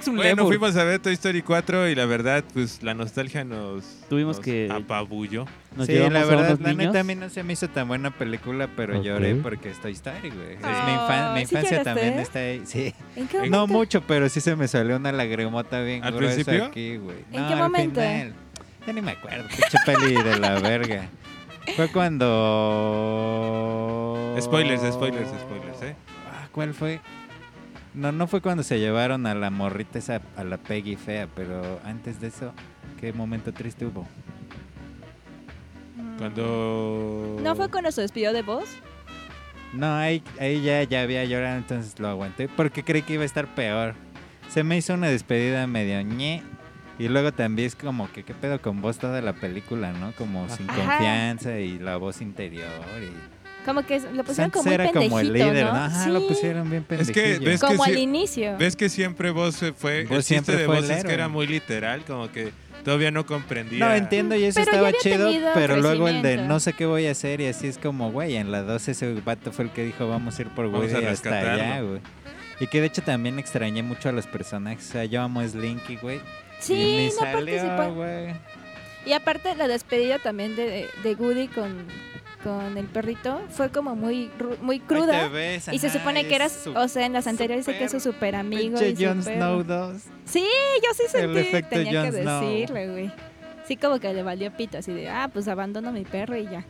[0.08, 0.48] un Bueno, lemur.
[0.48, 4.46] fuimos a ver Toy Story 4 y la verdad, pues la nostalgia nos, Tuvimos nos
[4.46, 5.46] que- apabulló.
[5.76, 8.70] Nos sí, la verdad, la neta a mí no se me hizo tan buena película,
[8.76, 10.54] pero lloré porque es Toy Story, güey.
[10.54, 12.62] Es mi, Ah, infan- mi ¿sí infancia también está ahí.
[12.66, 12.94] Sí.
[13.16, 16.66] ¿En qué No mucho, pero sí se me salió una lagrimota bien ¿Al gruesa principio?
[16.66, 17.18] aquí, güey.
[17.32, 18.02] ¿En No, qué al momento?
[18.02, 18.34] final.
[18.86, 21.10] Ya ni me acuerdo, pinche peli de la verga.
[21.76, 22.30] Fue cuando...
[24.40, 25.96] Spoilers, spoilers, spoilers, ¿eh?
[26.30, 27.00] Ah, ¿Cuál fue?
[27.94, 31.80] No, no fue cuando se llevaron a la morrita esa, a la Peggy fea, pero
[31.86, 32.52] antes de eso,
[33.00, 34.06] ¿qué momento triste hubo?
[36.18, 37.38] Cuando...
[37.42, 38.66] ¿No fue cuando se despidió de vos?
[39.74, 43.26] No, ahí, ahí ya, ya había llorado, entonces lo aguanté, porque creí que iba a
[43.26, 43.96] estar peor.
[44.50, 46.44] Se me hizo una despedida medio ñe,
[47.00, 50.12] y luego también es como que qué pedo con vos toda la película, ¿no?
[50.14, 50.80] Como sin Ajá.
[50.80, 52.70] confianza y la voz interior
[53.02, 53.34] y...
[53.66, 55.72] Como que lo pusieron Antes como muy era como el pendejito, líder, ¿no?
[55.72, 55.80] ¿no?
[55.86, 58.58] Ajá, lo pusieron bien Es que Como que al inicio.
[58.58, 60.04] ¿Ves que siempre vos se fue?
[60.04, 62.52] Vos el chiste siempre de fue vos el es que era muy literal, como que
[62.84, 63.80] todavía no comprendía.
[63.80, 67.08] No, entiendo y eso Pero estaba chido, pero luego el de no sé qué voy
[67.08, 69.86] a hacer y así es como, güey, en la 2 ese vato fue el que
[69.86, 72.02] dijo vamos a ir por Vamos a Woody hasta allá, güey.
[72.60, 75.48] Y que de hecho también extrañé mucho a los personajes, o sea, yo amo a
[75.48, 76.20] Slinky, güey.
[76.66, 77.94] Sí, no salió, participó.
[77.96, 78.34] güey.
[79.06, 81.86] Y aparte la despedida también de, de Woody con,
[82.44, 85.28] con el perrito fue como muy, muy Ahí te cruda.
[85.28, 87.84] ves, Y se ajá, supone que eras, su o sea, en las anteriores dice que
[87.86, 88.78] es su súper super amigo.
[88.82, 90.02] y Jon súper- Snow 2.
[90.26, 90.46] Sí,
[90.84, 92.42] yo sí sentí, efecto tenía Jon que Snow.
[92.50, 93.12] decirle, güey.
[93.68, 96.44] Sí, como que le valió pito, así de, ah, pues abandono a mi perro y
[96.46, 96.66] ya.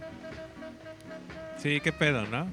[1.62, 2.48] Sí, qué pedo, ¿no?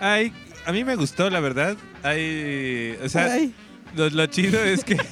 [0.00, 0.32] Ay,
[0.66, 1.76] a mí me gustó, la verdad.
[2.02, 3.54] Ay, o sea, Ay.
[3.96, 4.96] lo, lo chido es que.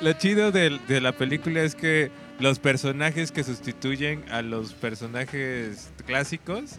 [0.00, 5.90] lo chido de, de la película es que los personajes que sustituyen a los personajes
[6.06, 6.76] clásicos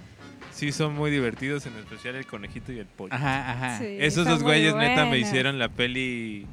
[0.51, 3.13] sí son muy divertidos, en especial el conejito y el pollo.
[3.13, 3.79] Ajá, ajá.
[3.79, 6.45] Sí, Esos dos güeyes neta me hicieron la peli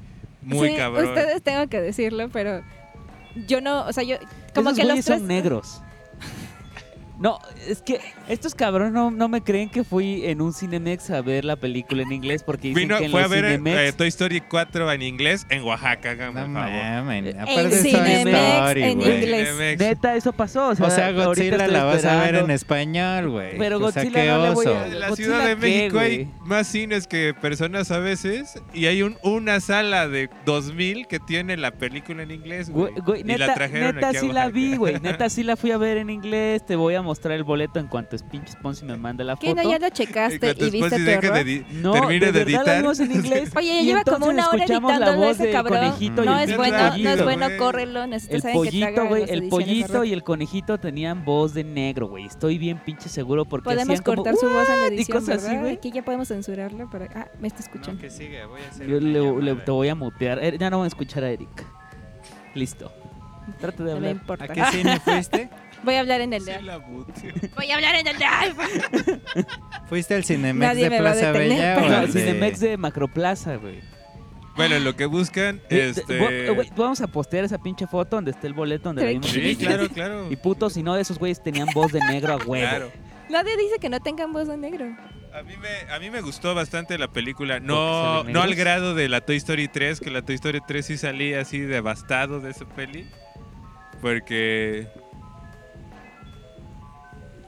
[0.43, 1.09] muy Sí, cabrón.
[1.09, 2.63] Ustedes tengo que decirlo, pero
[3.47, 4.17] yo no, o sea, yo
[4.55, 5.83] como Esos que los güeyes tres son negros.
[7.19, 7.39] No,
[7.69, 11.45] es que estos cabrones no, no me creen que fui en un Cinemex a ver
[11.45, 13.97] la película en inglés porque dicen Vino, que en fue a los ver eh, Cinemex...
[13.97, 17.15] Toy Story 4 en inglés en Oaxaca, hágame No favor.
[17.15, 19.15] En aparte de Toy Cinemex, Story, en güey.
[19.15, 19.49] inglés.
[19.49, 19.81] Cinemex.
[19.81, 20.69] Neta, eso pasó.
[20.69, 23.59] O sea, O sea, Godzilla la vas a ver en español, güey.
[23.59, 24.87] Pero o sea, Godzilla no le voy a-.
[24.87, 28.87] En la ¿Godzilla Ciudad de qué, México hay más cines que personas a veces y
[28.87, 32.93] hay un, una sala de 2000 que tiene la película en inglés, güey.
[33.17, 34.49] Y neta, la trajeron neta aquí a sí la Oaxaca.
[34.51, 34.95] vi, güey.
[35.05, 36.65] Neta sí la fui a ver en inglés.
[36.67, 39.51] Te voy a mostrar el boleto en cuanto es pinches Ponzi me manda la ¿Qué
[39.51, 39.63] foto.
[39.63, 41.45] no ya lo checaste y viste tu error?
[41.45, 43.01] de No, termine de, de, verdad editar.
[43.01, 43.51] en inglés.
[43.57, 45.95] Oye, ya lleva como una hora voz ese cabrón.
[46.15, 48.07] No el es bueno, no es bueno, córrelo.
[48.07, 52.27] Necesitas El que pollito, güey, el pollito y el conejito tenían voz de negro, güey.
[52.27, 55.67] Estoy bien pinche seguro porque Podemos cortar su voz en la edición.
[55.69, 57.07] Aquí ya podemos censurarlo, pero...
[57.15, 58.01] Ah, me está No, escuchando.
[58.01, 60.39] que sigue, voy a hacer Yo le, te voy a mutear.
[60.43, 61.65] Eh, Ya no voy a escuchar a Eric.
[62.55, 62.93] Listo.
[63.61, 64.23] Trata de No me hablar.
[64.23, 64.45] importa.
[64.45, 65.51] ¿A qué cine fuiste?
[65.85, 66.55] Voy a hablar en el de...
[67.21, 67.29] Sí.
[67.57, 68.25] Voy a hablar en el de...
[69.89, 72.21] ¿Fuiste al Cinemex Nadie de Plaza Bella o al de...
[72.21, 73.81] Cinemex de Macroplaza, güey.
[74.57, 76.15] Bueno, lo que buscan, Eh, este...
[76.15, 79.57] de- güey, Vamos a postear esa pinche foto donde está el boleto donde vimos Sí,
[79.57, 80.31] claro, claro.
[80.31, 82.69] Y puto, si no, esos güeyes tenían voz de negro a huevo.
[82.69, 82.91] Claro.
[83.29, 84.87] Nadie dice que no tengan voz de negro.
[85.35, 87.55] A mí, me, a mí me gustó bastante la película.
[87.55, 90.87] ¿Porque No, no al grado de la Toy Story 3, que la Toy Story 3
[90.87, 93.09] sí salía así devastado de esa peli.
[94.01, 94.87] Porque...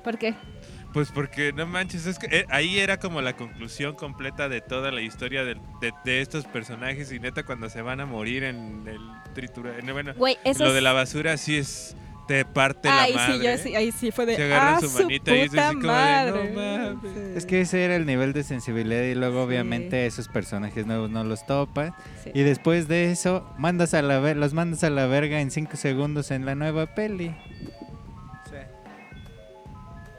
[0.07, 0.35] ¿Por qué?
[0.93, 4.93] Pues porque, no manches, es que eh, ahí era como la conclusión completa de toda
[4.93, 5.57] la historia de,
[6.05, 9.01] de estos personajes y neta cuando se van a morir en el
[9.35, 9.77] tritura...
[9.81, 11.97] en- bueno, lo es- de la basura sí es...
[12.29, 13.35] Te parte Ay, la madre.
[13.39, 14.35] sí, yo sí, ahí sí fue de...
[14.37, 16.51] Se agarran ¡Ah, su su manita y es así como de, madre!
[16.55, 17.13] "No mames".
[17.15, 17.21] Sí.
[17.37, 19.47] Es que ese era el nivel de sensibilidad y luego Sí.
[19.49, 21.93] obviamente esos personajes nuevos no los topas.
[22.25, 22.31] Sí.
[22.35, 25.77] Y después de eso, mandas a la ver los mandas a la verga en 5
[25.77, 27.33] segundos en la nueva peli.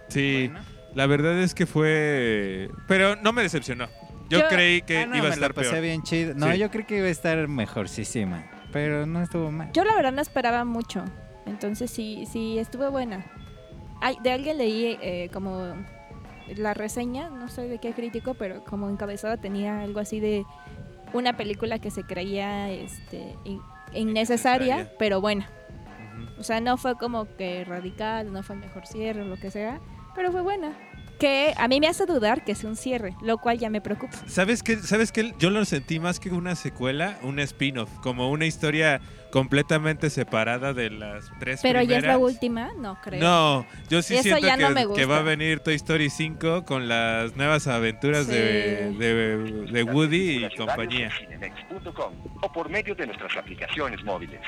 [0.09, 0.65] Sí, Bueno.
[0.95, 2.69] la verdad es que fue...
[2.87, 3.87] Pero no me decepcionó.
[4.29, 5.79] Yo, Yo- creí que Ah, no, iba a estar peor.
[5.81, 6.33] bien chido.
[6.35, 6.57] No, Sí.
[6.59, 9.71] yo creo que iba a estar mejorcísima, pero no estuvo mal.
[9.73, 11.03] Yo la verdad no esperaba mucho.
[11.45, 13.25] Entonces sí, sí, estuvo buena.
[14.01, 15.73] Ay, de alguien leí eh, como
[16.57, 20.43] la reseña, no sé de qué crítico, pero como encabezada tenía algo así de
[21.13, 23.61] una película que se creía este in-
[23.93, 24.91] innecesaria, Innecesaria.
[24.99, 25.49] pero buena.
[26.37, 29.79] O sea, no fue como que radical, no fue el mejor cierre, lo que sea,
[30.17, 30.73] pero fue buena.
[31.19, 34.15] Que a mí me hace dudar que sea un cierre, lo cual ya me preocupa.
[34.27, 34.75] ¿Sabes qué?
[34.75, 35.33] ¿Sabes qué?
[35.39, 39.01] Yo lo sentí más que una secuela, un spin-off, como una historia
[39.31, 42.33] completamente separada de las tres Pero ya es la primeras.
[42.33, 43.19] última, no creo.
[43.19, 46.87] No, yo sí Eso siento que, no que va a venir Toy Story 5 con
[46.87, 48.33] las nuevas aventuras Sí.
[48.33, 49.37] de, de-
[49.71, 51.09] de Woody y compañía.
[52.41, 54.39] O por medio de nuestras aplicaciones móviles.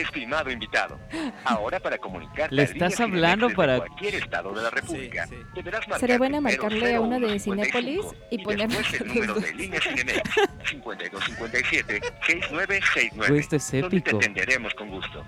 [0.00, 0.98] Estimado invitado,
[1.44, 5.42] ahora para comunicarte ¿Le estás hablando para- cualquier estado de la República, Sí, sí.
[5.54, 9.54] deberás marcar Sería bueno marcarle a uno de 0155 Cinépolis y ponerle el número de
[9.54, 10.22] línea Cinemex
[10.70, 14.16] 5257 6969 Güey, esto es donde te épico.
[14.18, 15.24] atenderemos con gusto.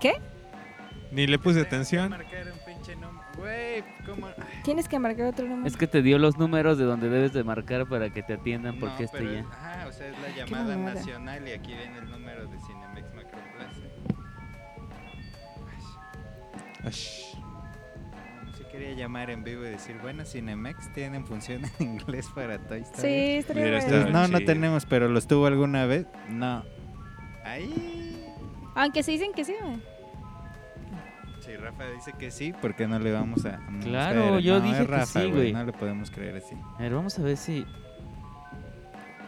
[0.00, 0.14] ¿Qué?
[1.10, 2.12] Ni le puse atención.
[4.64, 5.66] Tienes que marcar otro número.
[5.66, 8.78] Es que te dio los números de donde debes de marcar para que te atiendan
[8.78, 9.40] porque No, este ya.
[9.50, 12.81] Ajá, o sea, es la llamada nacional y aquí viene el número de Cinemex
[16.84, 17.34] Ash.
[18.56, 22.80] Si quería llamar en vivo y decir, bueno, Cinemex tienen función en inglés para Toy
[22.80, 23.00] Story.
[23.08, 24.02] Sí, estaría Hubiera bueno.
[24.02, 26.06] Pues no, no tenemos, pero los tuvo alguna vez.
[26.28, 26.64] No.
[27.44, 28.18] Ahí.
[28.74, 29.76] Aunque se dicen que sí, güey.
[29.76, 29.82] Sí.
[31.46, 34.60] Si Rafa dice que sí, ¿por qué no le vamos a, a Claro, yo No,
[34.60, 35.52] dije es que Rafa, sí, güey.
[35.52, 36.54] No le podemos creer así.
[36.78, 37.66] A ver, vamos a ver si.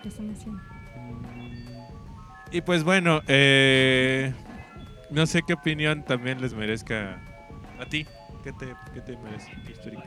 [0.00, 0.62] ¿Qué están haciendo?
[2.52, 4.32] Y pues bueno, eh,
[5.10, 7.20] no sé qué opinión también les merezca
[7.78, 8.06] a ti.
[8.42, 9.98] ¿Qué te, qué te merece History?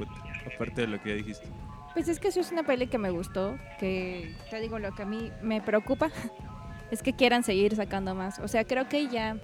[0.53, 1.47] Aparte de lo que ya dijiste.
[1.93, 5.03] Pues es que sí es una peli que me gustó, que te digo lo que
[5.03, 6.09] a mí me preocupa
[6.91, 8.38] es que quieran seguir sacando más.
[8.39, 9.38] O sea, creo que ya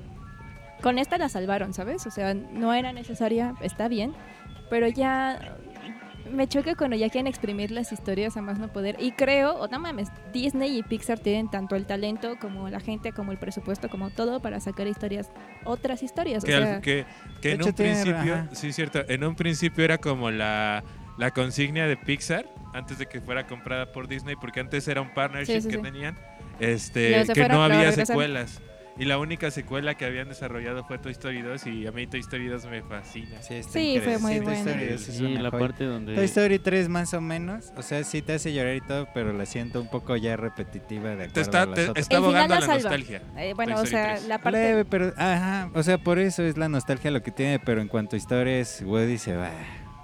[0.82, 2.06] con esta la salvaron, ¿sabes?
[2.06, 4.14] O sea, no era necesaria, está bien,
[4.70, 5.58] pero ya
[6.34, 8.98] me choca cuando ya quieren exprimir las historias a más no poder.
[9.00, 13.12] Y creo, o no mames, Disney y Pixar tienen tanto el talento como la gente,
[13.12, 15.30] como el presupuesto, como todo para sacar historias,
[15.64, 16.44] otras historias.
[16.44, 17.06] O Que, al- sea, que,
[17.44, 18.50] en un principio, ajá.
[18.54, 20.84] sí, cierto, en un principio era como la,
[21.18, 25.14] la consigna de Pixar antes de que fuera comprada por Disney, porque antes era un
[25.14, 25.82] partnership Sí, sí, que sí.
[25.82, 26.18] tenían,
[26.60, 28.60] este, que fueron, no había secuelas.
[28.96, 32.20] Y la única secuela que habían desarrollado fue Toy Story 2 y a mí Toy
[32.20, 33.42] Story 2 me fascina.
[33.42, 34.60] Sí, está Sí, fue muy Toy buena.
[34.72, 35.60] Story 2 es Sí, una la joya.
[35.66, 36.14] parte donde.
[36.14, 39.34] Toy Story 3 más o menos, o sea, sí te hace llorar y todo, pero
[39.34, 42.04] la siento un poco ya repetitiva de acuerdo Te a está, las te- otras.
[42.04, 43.22] está abogando a la la nostalgia.
[43.36, 44.28] eh, bueno, Toy o sea, 3.
[44.28, 44.60] la parte...
[44.60, 47.88] Leve, pero, ajá, o sea, por eso es la nostalgia lo que tiene, pero en
[47.88, 49.50] cuanto a historias, Woody se va,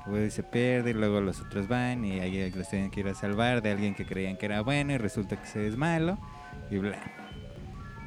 [0.07, 3.13] Woody se pierde y luego los otros van y ahí los tienen que ir a
[3.13, 6.17] salvar de alguien que creían que era bueno y resulta que se es malo
[6.71, 6.97] y bla.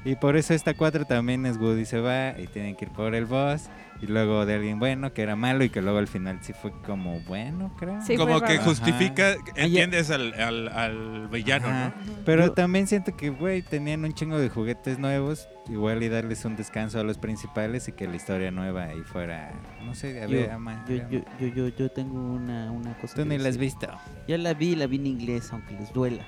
[0.04, 3.14] Y por eso esta 4 también es Woody se va y tienen que ir por
[3.14, 3.68] el boss
[4.00, 6.72] y luego de alguien bueno que era malo y que luego al final sí fue
[6.84, 8.00] como bueno, creo.
[8.02, 8.62] Sí, como que raro.
[8.64, 11.94] justifica, ya- entiendes al, al, al villano, Ajá.
[12.04, 12.14] ¿no?
[12.24, 15.48] Pero Yo- también siento que, güey, tenían un chingo de juguetes nuevos.
[15.70, 19.52] Igual y darles un descanso a los principales y que la historia nueva ahí fuera,
[19.84, 20.88] no sé, había más.
[20.88, 23.14] Yo, yo, yo, yo, yo tengo una, una cosa.
[23.14, 23.86] Tú que ni la has visto.
[24.26, 26.24] Ya la vi, la vi en inglés, aunque les duela.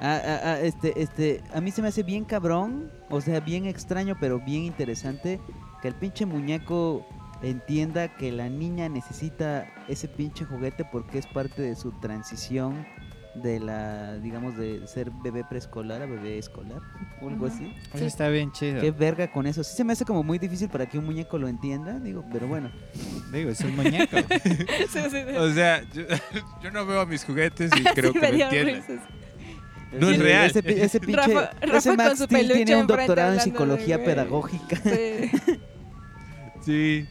[0.00, 3.66] Ah, ah, ah, este, este, a mí se me hace bien cabrón, o sea, bien
[3.66, 5.40] extraño, pero bien interesante
[5.80, 7.06] que el pinche muñeco
[7.42, 12.86] entienda que la niña necesita ese pinche juguete porque es parte de su transición
[13.42, 16.80] de la, digamos, de ser bebé preescolar a bebé escolar,
[17.20, 17.72] o algo así.
[17.94, 18.80] Está bien chido.
[18.80, 19.62] Qué verga con eso.
[19.62, 22.46] Sí se me hace como muy difícil para que un muñeco lo entienda, digo, pero
[22.46, 22.70] bueno.
[23.32, 24.16] Digo, es un muñeco.
[24.88, 25.36] Sí, sí, sí.
[25.36, 26.02] O sea, yo,
[26.62, 28.76] yo no veo a mis juguetes y creo que me entienden.
[28.76, 29.00] risas.
[30.00, 30.46] No es real.
[30.46, 34.02] Ese, ese pinche, Rafa- Rafa ese con Max su Steel tiene un doctorado en psicología
[34.04, 34.76] pedagógica.
[34.82, 35.30] Sí.
[36.64, 37.06] Sí.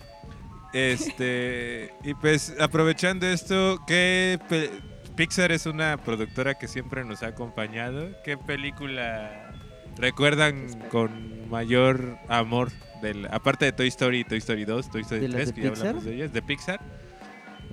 [0.74, 1.94] Este.
[2.04, 4.38] Y pues, aprovechando esto, ¿qué.
[4.50, 4.70] pe-
[5.16, 8.10] Pixar es una productora que siempre nos ha acompañado.
[8.26, 9.54] ¿Qué película
[9.98, 12.70] recuerdan con mayor amor?
[13.02, 15.54] Del, aparte de Toy Story y Toy Story 2, Toy Story ¿De las 3, de
[15.54, 15.88] que ya Pixar?
[15.88, 16.80] hablamos de ellas, de Pixar,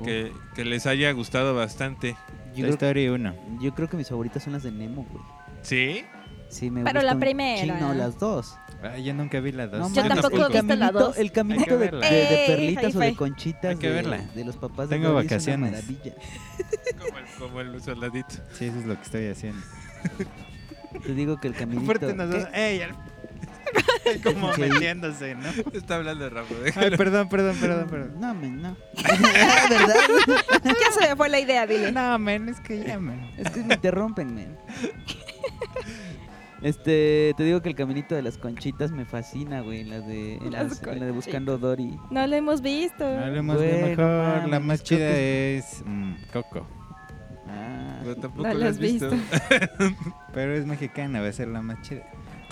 [0.05, 2.15] que, que les haya gustado bastante.
[2.55, 3.35] Yo, Toy creo, Story 1.
[3.61, 5.25] yo creo que mis favoritas son las de Nemo, güey.
[5.63, 6.05] ¿Sí?
[6.49, 7.63] Sí, me Pero la primera.
[7.79, 8.57] chingo, las dos.
[8.83, 9.79] Ah, yo nunca vi la 2.
[9.81, 11.17] No Yo tampoco he visto la dos.
[11.17, 12.11] El caminito de, verla.
[12.11, 14.19] de- de Ey, perlitas ahí o de conchitas Hay que de, verla.
[14.35, 15.71] de los papás de Tengo Dory es una vacaciones.
[15.73, 16.15] maravilla.
[16.99, 18.35] Como el, como el soldadito.
[18.53, 19.63] Sí, eso es lo que estoy haciendo.
[21.07, 21.91] Te digo que el caminito...
[21.91, 22.83] Aparte nos dos- ¡Ey!
[22.83, 22.97] al-
[24.25, 24.63] Como Sí.
[24.63, 25.49] metiéndose, ¿no?
[25.73, 26.55] Está hablando de Rafa.
[26.77, 28.21] Ay, perdón, perdón, perdón, perdón.
[28.21, 28.77] No, men, no.
[29.71, 29.95] ¿Verdad?
[30.65, 31.93] Ya se me fue la idea, dile.
[31.93, 33.31] No, men, es que ya, men.
[33.39, 34.57] Es que me interrumpen, men.
[36.63, 39.83] Este, te digo que el caminito de las conchitas me fascina, güey.
[39.83, 41.99] La de, en Las la de Buscando Dory.
[42.11, 43.05] No lo hemos visto.
[43.05, 44.49] Hablemos de Bueno, mejor.
[44.49, 46.65] la más chida es mm, Coco.
[47.49, 49.11] Ah, Pero tampoco No lo lo has has visto.
[50.33, 52.05] Pero es mexicana, va a ser la más chida.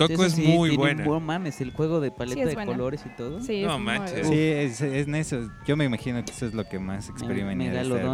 [0.08, 1.04] Coco es sí, muy buena.
[1.04, 2.72] buen mames, el juego de paleta es de buena.
[2.72, 3.40] colores y todo.
[3.42, 4.26] Sí, No manches.
[4.26, 5.50] Sí, es, es en eso.
[5.66, 7.10] Yo me imagino que eso es lo que más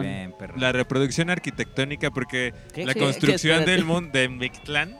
[0.01, 0.57] bien, perro.
[0.57, 2.85] La reproducción arquitectónica, porque ¿Qué?
[2.85, 3.71] la construcción ¿Qué?
[3.71, 4.97] del mundo de Mictlán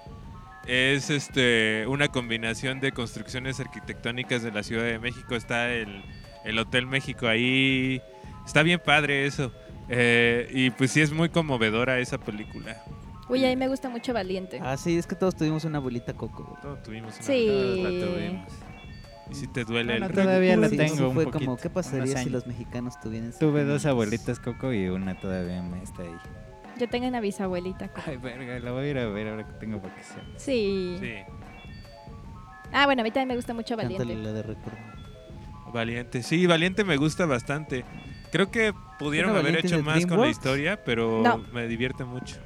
[0.67, 5.35] es este una combinación de construcciones arquitectónicas de la Ciudad de México.
[5.37, 6.03] Está el,
[6.45, 8.01] el Hotel México ahí.
[8.45, 9.53] Está bien padre eso.
[9.89, 12.83] Eh, y pues sí es muy conmovedora esa película.
[13.29, 14.61] Uy, a mí me gusta mucho Valiente.
[14.63, 16.57] Ah, sí, es que todos tuvimos una abuelita coco.
[16.63, 17.47] Todos tuvimos una Sí.
[17.47, 18.53] todos la tuvimos.
[19.29, 21.57] Y si te duele Bueno, el todavía la Sí, tengo sí un fue poquito, como,
[21.57, 24.39] ¿qué pasaría si los mexicanos tuvieran Tuve dos abuelitas?
[24.39, 26.15] Coco y una todavía me está ahí.
[26.79, 27.91] Yo tengo una bisabuelita.
[28.07, 30.31] Ay, verga, la voy a ir a ver ahora que tengo vacaciones.
[30.41, 30.97] Sí.
[31.01, 31.13] Sí,
[32.73, 34.23] Ah, bueno, a mí también me gusta mucho Cántale Valiente.
[34.23, 34.79] la de recuerdo.
[35.73, 36.23] Valiente.
[36.23, 37.85] Sí, Valiente me gusta bastante.
[38.31, 41.39] Creo que pudieron ¿Era haber hecho más con la historia, pero No.
[41.53, 42.37] me divierte mucho.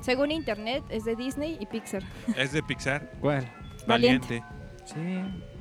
[0.00, 2.02] Según internet, es de Disney y Pixar.
[2.36, 3.10] Es de Pixar.
[3.20, 3.48] ¿Cuál?
[3.86, 4.40] Valiente.
[4.40, 4.44] Valiente.
[4.84, 5.52] Sí.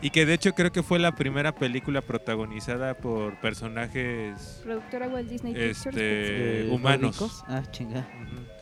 [0.00, 5.28] Y que de hecho creo que fue la primera película protagonizada por personajes Productora Walt
[5.28, 5.86] Disney Pictures.
[5.86, 7.20] este, humanos.
[7.20, 7.44] ¿nórdicos?
[7.48, 8.06] Ah, chinga.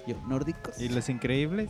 [0.07, 0.81] Yo, ¿nórdicos?
[0.81, 1.69] ¿Y Los Increíbles?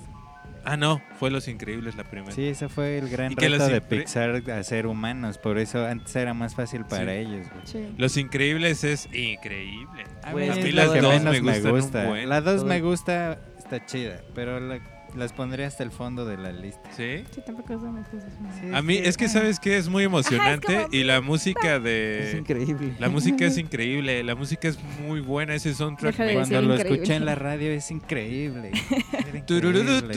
[0.68, 2.32] Ah, no, fue Los Increíbles la primera.
[2.32, 6.34] Sí, ese fue el gran reto los de Pixar hacer humanos, por eso antes era
[6.34, 7.18] más fácil para Sí.
[7.18, 7.46] ellos.
[7.64, 7.94] Sí.
[7.96, 10.04] Los Increíbles es increíble.
[10.24, 12.04] A Güey, mí, es es mí la las dos me me gusta.
[12.26, 14.80] La dos me gusta, está chida, pero la-
[15.16, 16.88] las pondré hasta el fondo de la lista.
[16.96, 17.24] ¿Sí?
[17.30, 18.30] Sí, tampoco son mis cosas.
[18.60, 21.82] Sí, A mí es que sabes que es muy emocionante como- y la música Es
[21.82, 22.94] de increíble.
[22.98, 26.94] la música es increíble, la música es muy buena, ese soundtrack de Cuando lo increíble.
[26.94, 28.70] escuché en la radio es increíble.
[29.36, 30.14] Increíble.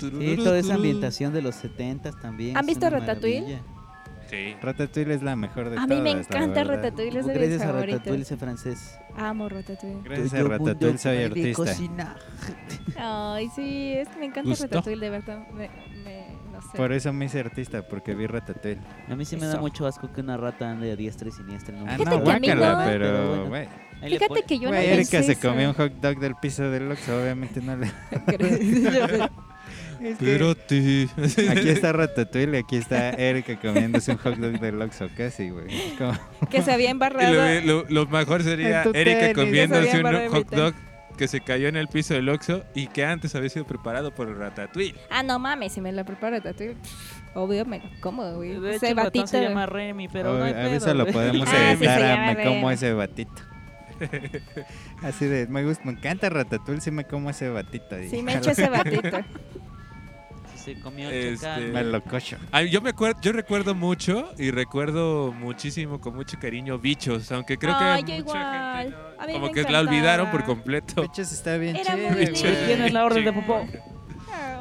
[0.00, 2.56] Sí, toda esa ambientación de los 70 también.
[2.56, 3.40] ¿Han es visto Ratatouille?
[3.42, 3.75] maravilla.
[4.30, 4.56] Sí.
[4.60, 5.88] Ratatouille es la mejor de A todas.
[5.88, 6.64] mí me encanta.
[6.64, 7.98] Ratatouille, es de mis Gracias a favoritos.
[8.00, 8.98] Ratatouille sé francés.
[9.16, 10.00] Amo Ratatouille.
[10.02, 12.16] Gracias a Ratatouille soy artista.
[12.98, 14.64] Ay, sí, es que me encanta Gustó.
[14.64, 15.46] Ratatouille, de verdad.
[15.52, 15.70] Me,
[16.04, 16.76] me- no sé.
[16.76, 18.80] Por eso me hice artista, porque vi Ratatouille.
[19.08, 21.76] A mí sí me da mucho asco que una rata ande a diestra y siniestra.
[21.76, 22.84] en un Ah, no, a guácala, no.
[22.90, 23.70] pero, Pero bueno.
[24.02, 27.60] Fíjate que yo no Erika se comió un hot dog del piso del Oxxo, obviamente
[27.62, 27.86] no le...
[30.00, 30.18] Es
[31.36, 35.50] que Aquí está Ratatouille y aquí está Erika comiéndose un hot dog del Oxxo, casi,
[35.50, 35.66] güey.
[36.50, 37.32] Que se había embarrado.
[37.64, 40.74] lo, lo- lo mejor sería Erika comiéndose un hot dog
[41.16, 44.28] que se cayó en el piso del Oxxo y que antes había sido preparado por
[44.28, 44.94] el Ratatouille.
[45.08, 46.76] Ah, no mames, si me la prepara Ratatouille,
[47.34, 48.60] obvio me lo como, güey.
[48.60, 49.26] De Ese batito.
[49.26, 52.70] se llama Remy, pero no hay a veces lo podemos Ah, editar a me como
[52.70, 53.32] ese batito.
[55.02, 57.96] Así de, me gusta, me encanta Ratatouille, sí me como ese batito.
[58.10, 59.18] Sí, me echo ese batito.
[60.66, 61.72] Se comió el Este- chacal.
[61.72, 62.36] Me lo cocho.
[62.52, 67.56] Ay, yo me acuerdo, yo recuerdo mucho y recuerdo muchísimo con mucho cariño bichos, aunque
[67.56, 68.82] creo Ay, que mucha igual.
[68.84, 70.46] gente no- A mí como me que la olvidaron por encantaba.
[70.58, 71.02] completo.
[71.02, 72.26] Bichos está bien Era chévere.
[72.66, 73.64] Tienes la orden de popó.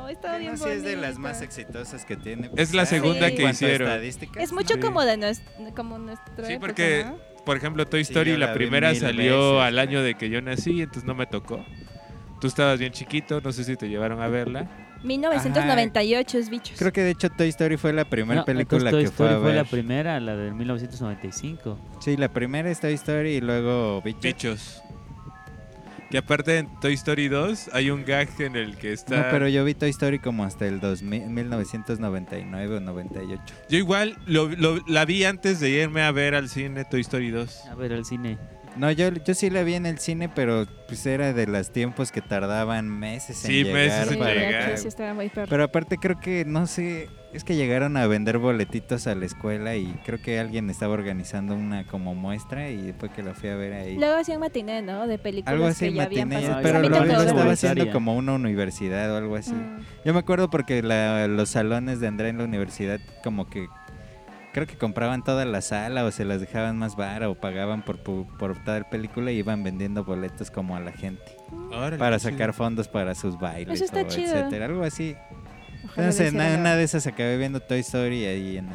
[0.10, 2.50] Estaba bien No, sí es de las más exitosas que tiene.
[2.56, 3.88] Es la segunda En que hicieron.
[3.90, 4.80] estadísticas, Es mucho Sí.
[4.80, 7.18] como de nuestra, como nuestra Sí, época, porque- ¿no?
[7.44, 10.42] Por ejemplo, Toy Sí, Story, la la primera salió veces, al año de que yo
[10.42, 11.66] nací, entonces no me tocó.
[12.40, 14.68] Tú estabas bien chiquito, no sé si te llevaron a verla.
[15.06, 16.78] 1998 es bichos.
[16.78, 19.30] Creo que de hecho Toy Story fue la primera No, película Toy que fue a
[19.32, 19.64] Story fue ver.
[19.64, 21.78] la primera, la del 1995.
[22.00, 24.22] Sí, la primera es Toy Story y luego Bichos.
[24.24, 24.82] Bichos.
[26.12, 29.18] Que aparte en Toy Story 2 hay un gag en el que está...
[29.18, 33.42] No, pero yo vi Toy Story como hasta el 2000, 1999 o 98.
[33.70, 37.32] Yo igual lo, lo- la vi antes de irme a ver al cine Toy Story
[37.32, 37.66] 2.
[37.72, 38.38] A ver, al cine.
[38.76, 42.12] No, yo, yo sí la vi en el cine, pero pues era de los tiempos
[42.12, 43.74] que tardaban meses en Sí, llegar.
[43.74, 44.62] meses Sí, en para- llegar.
[44.72, 45.48] aquí sí estaba muy perro.
[45.50, 49.76] Pero aparte creo que, no sé, es que llegaron a vender boletitos a la escuela
[49.76, 53.56] y creo que alguien estaba organizando una como muestra y fue que la fui a
[53.56, 53.96] ver ahí.
[53.98, 55.08] Luego hacían matiné, ¿no?
[55.08, 56.64] De películas Algo así, que ya habían matiné, pasado.
[56.64, 59.54] pero lo, lo estaba haciendo como una universidad o algo así.
[59.54, 59.80] Mm.
[60.06, 63.68] Yo me acuerdo porque la- los salones de Andrea en la universidad como que
[64.56, 67.98] creo que compraban toda la sala o se las dejaban más vara o pagaban por,
[68.00, 71.36] por, por tal película y iban vendiendo boletos como a la gente
[71.74, 72.32] Órale, para qué chido.
[72.32, 74.34] sacar fondos para sus bailes Eso está o chido.
[74.34, 75.14] etcétera, algo así.
[75.84, 78.70] Ojalá Entonces, en una, de esas acabé viendo Toy Story ahí en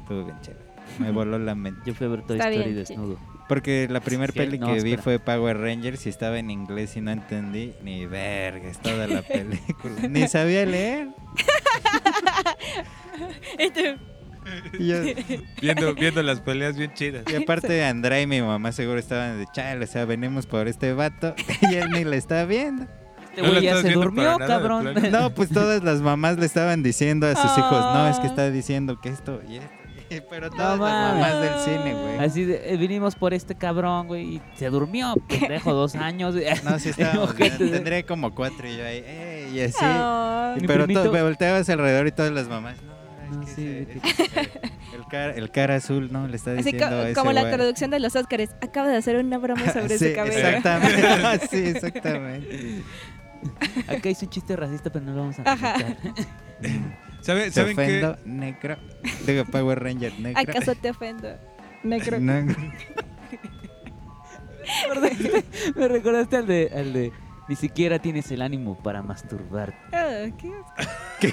[0.00, 0.64] estuvo bien chévere.
[0.98, 1.82] Me voló la mente.
[1.84, 3.18] Yo fui a ver Toy Está Story bien, desnudo.
[3.46, 6.96] Porque la primer Sí, peli no, que vi fue Power Rangers y estaba en inglés
[6.96, 10.08] y no entendí ni vergas toda la película.
[10.08, 11.08] ni sabía leer.
[14.78, 15.02] Y, yo-
[15.60, 17.24] Viendo, viendo las peleas bien chidas.
[17.30, 20.92] y aparte Andrea y mi mamá seguro estaban de chale, o sea, venimos por este
[20.92, 21.34] vato
[21.70, 22.86] y él ni la está viendo.
[23.30, 24.94] Este No güey ya se durmió, nada, cabrón.
[25.10, 28.50] No, pues todas las mamás le estaban diciendo a sus hijos, no, es que está
[28.50, 29.68] diciendo que esto y esto.
[30.30, 32.18] Pero todas las mamás del cine, güey.
[32.18, 36.36] Así de, eh, vinimos por este cabrón, güey, y se durmió, pendejo, dos años.
[36.62, 37.68] No, sí estábamos, Ojete.
[37.68, 39.84] tendría como cuatro y yo ahí, "Ey", y así.
[40.68, 42.76] Pero primito- volteabas alrededor y todas las mamás.
[42.82, 42.93] No,
[43.34, 43.86] No, que sí,
[44.94, 46.26] el, cara, el cara azul, ¿no?
[46.28, 47.52] Le está Así diciendo co- a ese como la güey.
[47.54, 48.50] traducción de los Óscares.
[48.60, 50.38] Acaba de hacer una broma sobre Sí, su cabello.
[50.48, 51.46] Exactamente.
[51.50, 52.82] sí, exactamente.
[53.88, 55.72] Acá hice un chiste racista, pero no lo vamos a Ajá.
[55.74, 56.14] comentar.
[57.20, 57.82] ¿Sabe- Te ¿Saben qué?
[57.82, 58.76] ofendo, negro.
[59.26, 60.40] Digo, Power Ranger, negro.
[60.40, 61.28] ¿Acaso te ofendo?
[61.82, 62.18] Negro.
[62.20, 62.32] No,
[65.76, 67.12] Me recordaste al de, al de
[67.48, 69.76] ni siquiera tienes el ánimo para masturbarte.
[69.92, 70.52] Ah, ¿qué?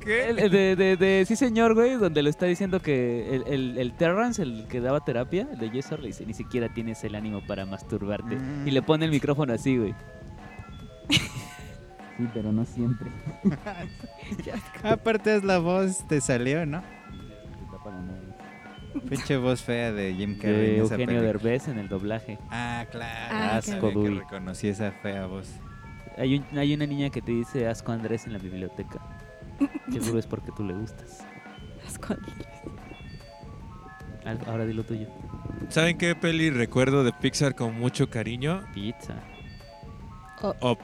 [0.00, 0.30] ¿Qué?
[0.30, 3.78] El, el de, de, de sí señor, güey, donde le está diciendo que el, el,
[3.78, 7.14] el Terrence, el que daba terapia, el de Jessor, le dice, ni siquiera tienes el
[7.14, 8.36] ánimo para masturbarte.
[8.36, 8.68] Mm.
[8.68, 9.94] Y le pone el micrófono así, güey.
[12.16, 13.10] Sí, pero no siempre.
[14.84, 16.80] Aparte es la voz, te salió, ¿no?
[19.08, 21.26] Pinche voz fea de Jim Carrey De en esa Eugenio película.
[21.26, 22.38] Derbez en el doblaje.
[22.50, 23.34] Ah, claro.
[23.36, 25.48] Ah, asco, que reconocí esa fea voz.
[26.16, 29.00] Hay, un- hay una niña que te dice asco Andrés en la biblioteca.
[29.90, 31.24] Seguro es porque tú le gustas.
[31.86, 32.14] Asco.
[34.24, 35.08] Al- Ahora di lo tuyo.
[35.68, 38.62] ¿Saben qué peli recuerdo de Pixar con mucho cariño?
[38.72, 39.14] Pizza.
[40.60, 40.78] Up.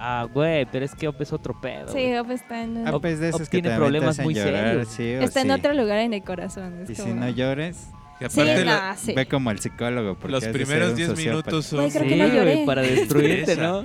[0.00, 1.88] Ah, güey, pero es que Op es otro pedo.
[1.92, 2.14] Sí.
[2.16, 4.88] Op está en, un- de esos que obtiene también problemas muy llorar, serios.
[4.88, 5.52] sí está en sí.
[5.52, 6.82] otro lugar en el corazón.
[6.82, 7.88] es Y si no llores,
[8.20, 9.12] Que Sí, aparte no, la- sí.
[9.14, 10.14] ve como el psicólogo.
[10.16, 11.30] porque los primeros un 10 sociópata.
[11.50, 12.62] minutos son creo Sí, que no güey, lloré.
[12.66, 13.56] para destruirte.
[13.56, 13.84] ¿no?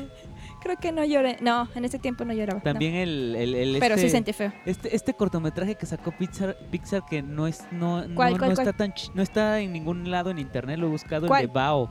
[0.62, 1.38] Creo que no lloré.
[1.42, 2.60] No, en ese tiempo no lloraba.
[2.60, 2.64] no.
[2.64, 4.54] También el, el, el Pero sí este- sentí feo.
[4.66, 8.52] Este, este cortometraje que sacó Pixar, Pixar que no es no, no, ¿Cuál, no cuál,
[8.54, 8.76] está cuál?
[8.76, 11.42] tan no está en ningún lado en internet, lo he buscado ¿Cuál?
[11.42, 11.90] el de Bao,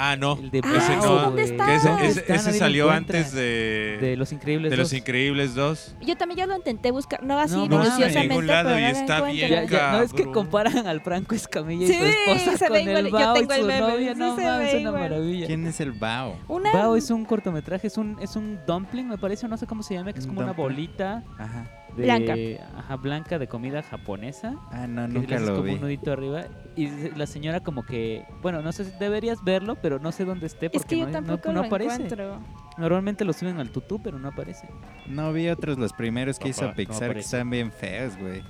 [0.00, 0.38] Ah, no.
[0.40, 1.14] el de Ah, ese sí, no.
[1.22, 1.66] ¿dónde está?
[1.66, 4.98] Que ese, ¿Dónde ese- ese lo salió antes de, de Los Increíbles de Los 2.
[5.00, 5.96] Increíbles 2.
[6.02, 8.68] Yo también ya lo intenté buscar, no así No, No está en minuciosamente, ningún lado
[8.68, 9.32] pero y está encuentro.
[9.32, 12.66] bien Ya, ya, no es que comparan al Franco Escamilla Sí, y su esposa se
[12.68, 14.58] con ve el igual, yo Bao y tengo el su novia, sí no se mames,
[14.58, 15.02] ve es una igual.
[15.10, 15.46] maravilla.
[15.46, 16.36] ¿Quién es el Bao?
[16.48, 19.82] Una, Bao es un cortometraje, es un es un dumpling, me parece, no sé cómo
[19.82, 21.70] se llama, que es como una bolita Ajá.
[21.98, 22.34] De, Blanca.
[22.78, 24.54] Ajá, blanca de comida japonesa.
[24.70, 25.72] Ah, no, nunca lo como vi.
[25.74, 26.46] un nudito arriba
[26.76, 30.46] y la señora como que bueno no sé si deberías verlo pero no sé dónde
[30.46, 32.40] esté es porque que yo no, no- tampoco no lo aparece encuentro.
[32.76, 34.68] normalmente lo suben al tutú pero no aparece
[35.06, 38.42] No vi otros, los primeros que hizo Pixar, que están bien feos, güey.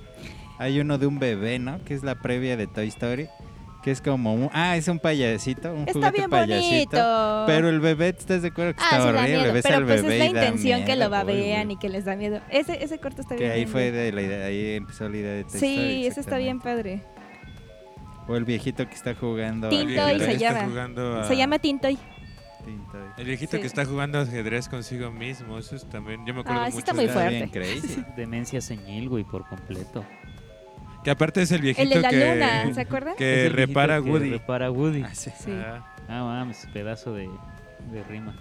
[0.59, 1.83] Hay uno de un bebé, ¿no?
[1.85, 3.27] Que es la previa de Toy Story.
[3.89, 4.51] Que es como un...
[4.53, 6.91] Ah, es un payasito, un Está juguete bien payasito.
[6.97, 7.43] bonito.
[7.47, 9.37] Pero el bebé, ¿estás de acuerdo que Ah, está horrible?
[9.39, 11.77] miedo, Ves pero al pues bebé es la y intención que miedo, lo babean y
[11.77, 12.39] que les da miedo.
[12.51, 13.71] Ese, ese corto está Que bien ahí lindo.
[13.71, 15.73] fue de la idea, ahí empezó la idea de Toy Story.
[15.75, 17.01] Sí, ese está bien padre.
[18.27, 19.69] O el viejito que está jugando.
[19.69, 20.65] Tintoy se llama.
[20.67, 21.97] jugando a- Se llama Tintoy.
[22.63, 23.01] Tintoy.
[23.17, 23.61] El viejito Sí.
[23.61, 25.57] que está jugando ajedrez consigo mismo.
[25.57, 26.23] Eso es también.
[26.27, 26.77] Yo me acuerdo Ah, mucho.
[26.77, 27.79] está muy de- Está bien fuerte.
[27.81, 28.03] crazy.
[28.15, 30.05] demencia senil güey por completo
[31.09, 33.15] Que aparte es el viejito El de la que, luna, ¿se acuerdan?
[33.15, 34.29] que Es el viejito repara que Woody.
[34.29, 35.31] repara Woody Ah, sí.
[35.39, 35.51] Sí.
[36.07, 37.27] Ah, mames pedazo de,
[37.91, 38.35] de rima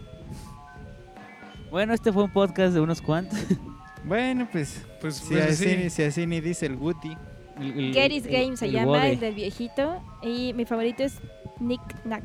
[1.70, 3.38] bueno este fue un podcast de unos cuantos
[4.04, 5.90] Bueno, pues, pues, si, pues así, sí.
[5.90, 7.16] si así ni dice el Woody.
[7.58, 9.08] El- Get Is Game se el llama, Woody.
[9.08, 10.00] el del viejito.
[10.22, 11.18] Y mi favorito es
[11.58, 12.22] Nick Knack.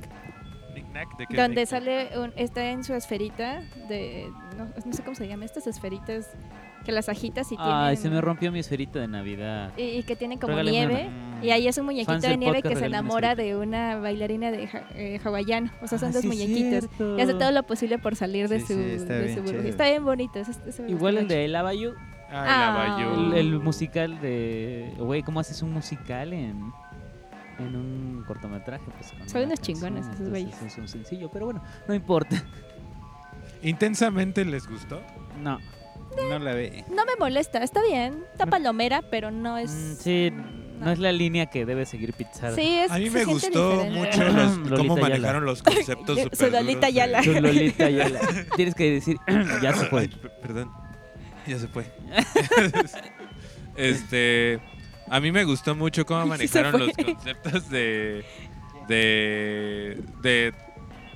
[0.73, 5.15] Knick-knack, ¿de qué Donde sale, un- está en su esferita de, no, no sé cómo
[5.15, 6.29] se llama, estas esferitas
[6.83, 10.03] que las agitas y ay tienen, se me rompió mi esferita de navidad y, y
[10.03, 11.09] que tienen como nieve.
[11.41, 14.49] Y ahí es un muñequito Fans de nieve podcast, que se enamora de una bailarina
[14.51, 15.71] de ja- eh, hawaiano.
[15.81, 16.85] O sea, son Ah, dos sí muñequitos.
[16.89, 17.17] cierto.
[17.17, 19.53] Y hace todo lo posible por salir de Sí, su, sí, está de bien su.
[19.67, 20.39] Está bien bonito.
[20.87, 21.93] igual el de El Abayú
[22.35, 22.95] Ah, Ah.
[22.95, 23.33] el Abayú.
[23.33, 24.93] El, el musical de.
[24.97, 26.71] Güey, ¿cómo haces un musical en,
[27.59, 28.83] en un cortometraje?
[28.97, 30.61] Pues Son unos chingones esos güeyes.
[30.63, 32.41] Es un sencillo, pero bueno, no importa.
[33.61, 35.01] Intensamente les gustó.
[35.41, 35.59] No.
[36.29, 36.85] No la ve.
[36.89, 38.23] No me molesta, está bien.
[38.31, 39.71] Está palomera, pero no es.
[39.71, 40.31] Mm, sí,
[40.79, 42.55] no es la línea que debe seguir Pizarro.
[42.55, 43.99] Sí, es, A mí me gustó diferente.
[43.99, 44.23] mucho
[44.69, 47.23] los- cómo manejaron los conceptos Su Lolita Ayala.
[47.23, 48.19] Su Lolita ya la-
[48.55, 49.17] Tienes que decir,
[49.61, 50.09] ya se fue.
[50.41, 50.71] perdón.
[51.47, 51.85] Ya se fue.
[53.75, 54.59] este.
[55.09, 58.23] A mí me gustó mucho cómo manejaron los conceptos de.
[58.87, 60.01] de.
[60.21, 60.53] de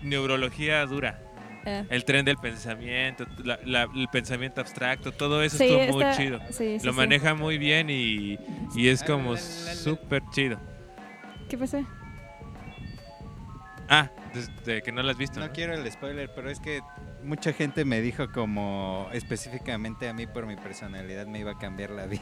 [0.04, 1.22] neurología dura.
[1.70, 1.84] Ah.
[1.90, 6.40] El tren del pensamiento, la- la- el pensamiento abstracto, todo eso Sí, estuvo muy chido.
[6.50, 6.98] sí, sí, Lo sí.
[6.98, 8.40] maneja muy bien y,
[8.76, 10.58] y es como súper chido.
[11.50, 11.84] ¿Qué pasa?
[13.90, 15.40] Ah, desde que no lo has visto.
[15.40, 15.54] No ¿no?
[15.54, 16.82] quiero el spoiler, pero es que
[17.28, 21.92] mucha gente me dijo como específicamente a mí por mi personalidad me iba a cambiar
[21.92, 22.22] la vida.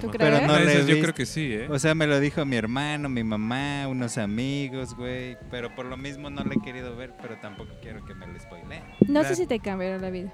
[0.00, 0.30] ¿Tú crees?
[0.32, 1.00] Pero no esas yo visto.
[1.02, 1.66] creo que sí, ¿eh?
[1.70, 5.36] O sea, me lo dijo mi hermano, mi mamá, unos amigos, güey.
[5.50, 8.38] Pero por lo mismo no lo he querido ver, pero tampoco quiero que me lo
[8.38, 8.82] spoileen.
[9.08, 10.32] No sé si te cambiará la vida.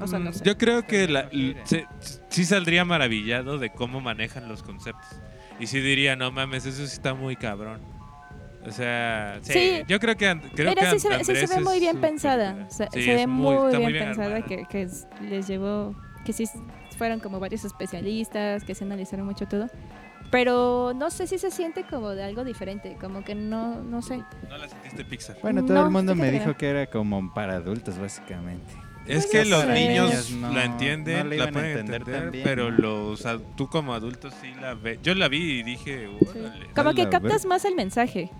[0.00, 0.44] O sea, no Mm, sé.
[0.44, 1.28] Yo creo que la-
[1.64, 1.86] se-
[2.28, 5.08] sí saldría maravillado de cómo manejan los conceptos.
[5.58, 7.80] Y sí diría, no mames, eso sí está muy cabrón.
[8.66, 9.82] O sea, sí, Sí.
[9.88, 12.68] yo creo que, creo Mira, que sí se, ve, sí se ve muy bien pensada.
[12.70, 15.94] Se, Sí, se ve muy, bien, muy pensada que, que es- les llevó,
[16.24, 16.44] que sí
[16.98, 19.66] fueron como varios especialistas, que se analizaron mucho todo.
[20.30, 24.18] Pero no sé si se siente como de algo diferente, como que no, no sé.
[24.48, 25.36] No la sentiste Pixar.
[25.42, 28.72] Bueno, todo No, el mundo me dijo que era como para adultos, básicamente.
[29.06, 29.72] Es Pues que no los sé.
[29.88, 34.30] niños no- la entienden, no la pueden entender entender, bien, pero los tú como adulto
[34.30, 35.00] sí la ves.
[35.02, 36.38] Yo la vi y dije, Sí.
[36.76, 38.30] Como que captas más el mensaje.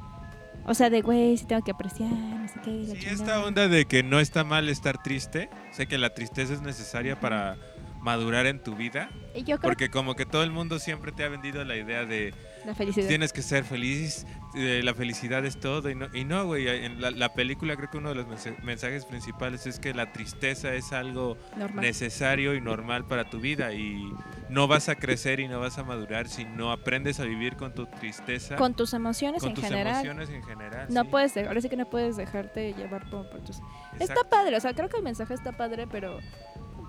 [0.66, 2.70] O sea, de güey, sí tengo que apreciar, no sé qué.
[2.70, 3.12] la Sí, chingada.
[3.12, 5.48] esta onda de que no está mal estar triste.
[5.72, 7.56] Sé que la tristeza es necesaria para
[8.00, 9.10] madurar en tu vida.
[9.34, 12.04] Y yo creo Porque como que todo el mundo siempre te ha vendido la idea
[12.04, 12.34] de
[12.66, 13.06] la felicidad.
[13.08, 15.88] tienes que ser feliz, eh, la felicidad es todo.
[15.90, 18.56] Y no, y no güey, en la, la película creo que uno de los mensa-
[18.62, 21.84] mensajes principales es que la tristeza es algo normal.
[21.84, 23.72] necesario y normal para tu vida.
[23.74, 24.12] Y
[24.48, 27.74] no vas a crecer y no vas a madurar si no aprendes a vivir con
[27.74, 29.94] tu tristeza, Con tus emociones con en tus general.
[30.06, 30.86] emociones en general.
[30.90, 31.08] No sí.
[31.10, 33.60] puedes, de- ahora sí que no puedes dejarte llevar por, por tus...
[34.00, 36.18] Está padre, o sea, creo que el mensaje está padre, pero...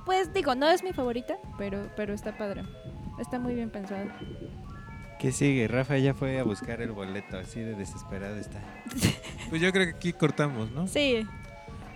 [0.05, 2.63] Pues digo, no es mi favorita, pero, pero está padre.
[3.19, 4.05] Está muy bien pensado.
[5.19, 5.67] ¿Qué sigue?
[5.67, 8.59] Rafa ya fue a buscar el boleto, así de desesperado está.
[9.49, 10.87] Pues yo creo que aquí cortamos, ¿no?
[10.87, 11.27] Sí,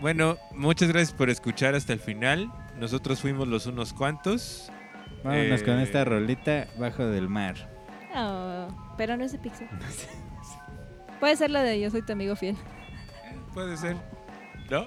[0.02, 2.52] Bueno, muchas gracias por escuchar hasta el final.
[2.78, 4.70] Nosotros fuimos los unos cuantos.
[5.24, 7.56] Vámonos con Eh, esta rolita bajo del mar.
[8.14, 9.70] Oh, pero no es de Pixar.
[11.22, 12.58] Puede ser la de Yo soy tu amigo fiel.
[13.54, 13.96] Puede ser.
[14.70, 14.86] ¿No?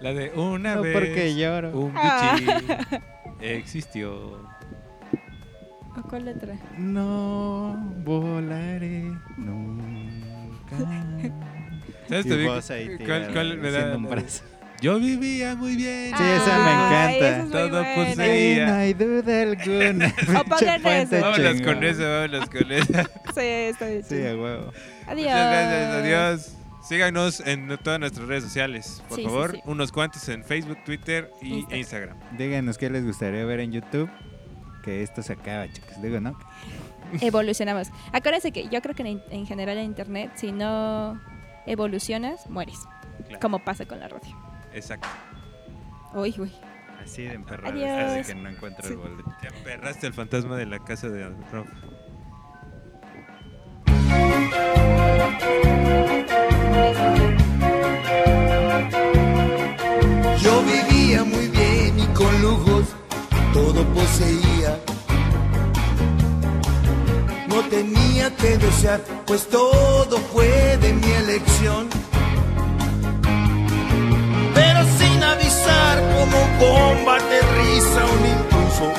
[0.00, 0.92] La de una No vez.
[0.94, 1.70] porque lloro.
[1.78, 2.36] Un Ah.
[2.38, 2.58] bichín
[3.40, 4.46] existió.
[5.96, 6.54] ¿O cuál letra?
[6.76, 10.76] No volaré nunca.
[12.08, 14.44] ¿Sabes Y vos ahí cuál- cuál me da- haciendo un brazo.
[14.80, 16.14] Yo vivía muy bien.
[16.16, 17.28] Sí, esa me Ay, encanta.
[17.28, 18.66] esa es Todo poseía.
[18.68, 20.06] No hay duda alguna.
[20.40, 21.20] O pongan Pinche eso.
[21.20, 22.92] Vámonos con eso, vámonos con eso.
[23.34, 24.04] Sí, está bien.
[24.04, 24.72] Sí, a huevo.
[25.08, 25.26] Adiós.
[25.26, 26.54] Muchas gracias, adiós.
[26.88, 29.52] Síganos en todas nuestras redes sociales, por Sí, favor.
[29.52, 29.60] sí.
[29.66, 31.74] Unos cuantos en Facebook, Twitter y Instagram.
[31.74, 32.16] e Instagram.
[32.38, 34.08] Díganos qué les gustaría ver en YouTube.
[34.82, 36.00] Que esto se acaba, chicos.
[36.00, 36.38] Digo, ¿no?
[37.20, 37.88] Evolucionamos.
[38.12, 41.20] Acuérdense que yo creo que en, en general en internet, si no
[41.66, 42.78] evolucionas, mueres.
[43.26, 43.40] Claro.
[43.40, 44.34] Como pasa con la radio.
[44.72, 45.08] Exacto.
[46.14, 46.50] Uy, uy.
[47.04, 47.86] Así de emperrado Adiós.
[47.88, 48.92] está de que no encuentro Sí.
[48.94, 49.30] el boleto.
[49.42, 51.66] Te aperraste el fantasma de la casa de Rob.
[60.42, 62.84] Yo vivía muy bien y con lujos
[63.52, 64.78] todo poseía.
[67.48, 71.88] No tenía que desear, pues todo fue de mi elección.
[74.54, 78.92] Pero sin avisar como bomba aterriza un impulso.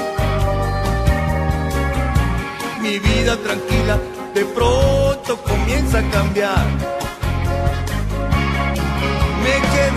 [2.81, 3.97] Mi vida tranquila
[4.33, 6.98] de pronto comienza a cambiar.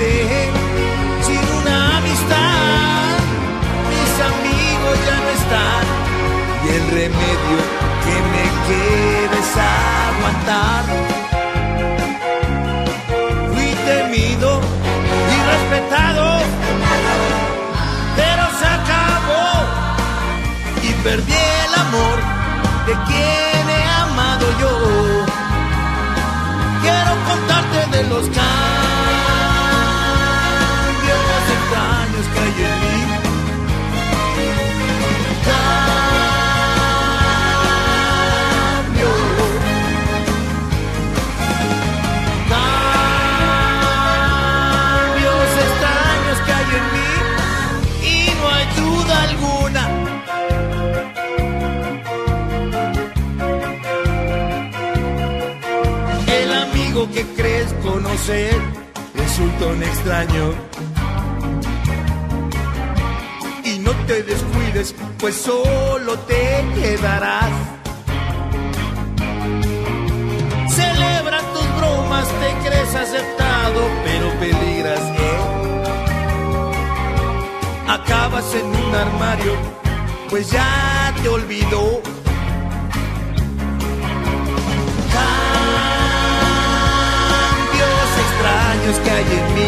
[0.02, 3.18] Sin una amistad,
[3.90, 5.84] mis amigos ya no están
[6.64, 7.58] y el remedio
[8.04, 9.52] que me queda es
[10.10, 10.82] aguantar.
[13.52, 14.60] Fui temido
[15.34, 16.24] y respetado,
[18.16, 19.48] pero se acabó
[20.82, 22.18] y perdí el amor
[22.86, 24.74] de quien he amado yo.
[26.82, 28.61] Quiero contarte de los cambios
[56.42, 58.60] El amigo que crees conocer
[59.14, 60.54] resulta un extraño.
[63.62, 67.52] Y no te descuides, pues solo te quedarás.
[70.68, 75.38] Celebra tus bromas, te crees aceptado, pero peligras, ¿eh?
[77.88, 79.52] Acabas en un armario,
[80.28, 82.02] pues ya te olvidó.
[88.82, 89.62] Extraños que hay en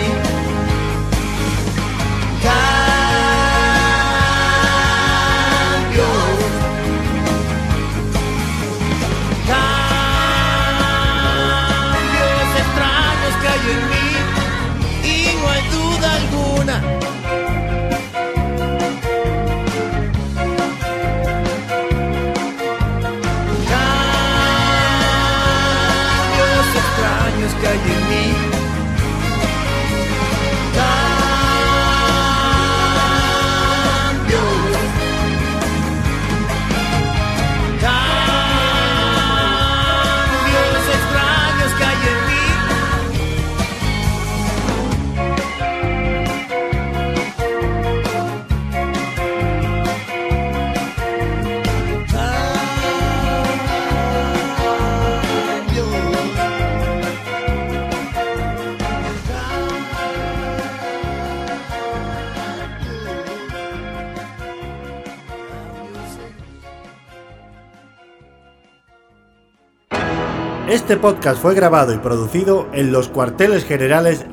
[70.75, 74.27] Este podcast fue grabado y producido en los cuarteles generales.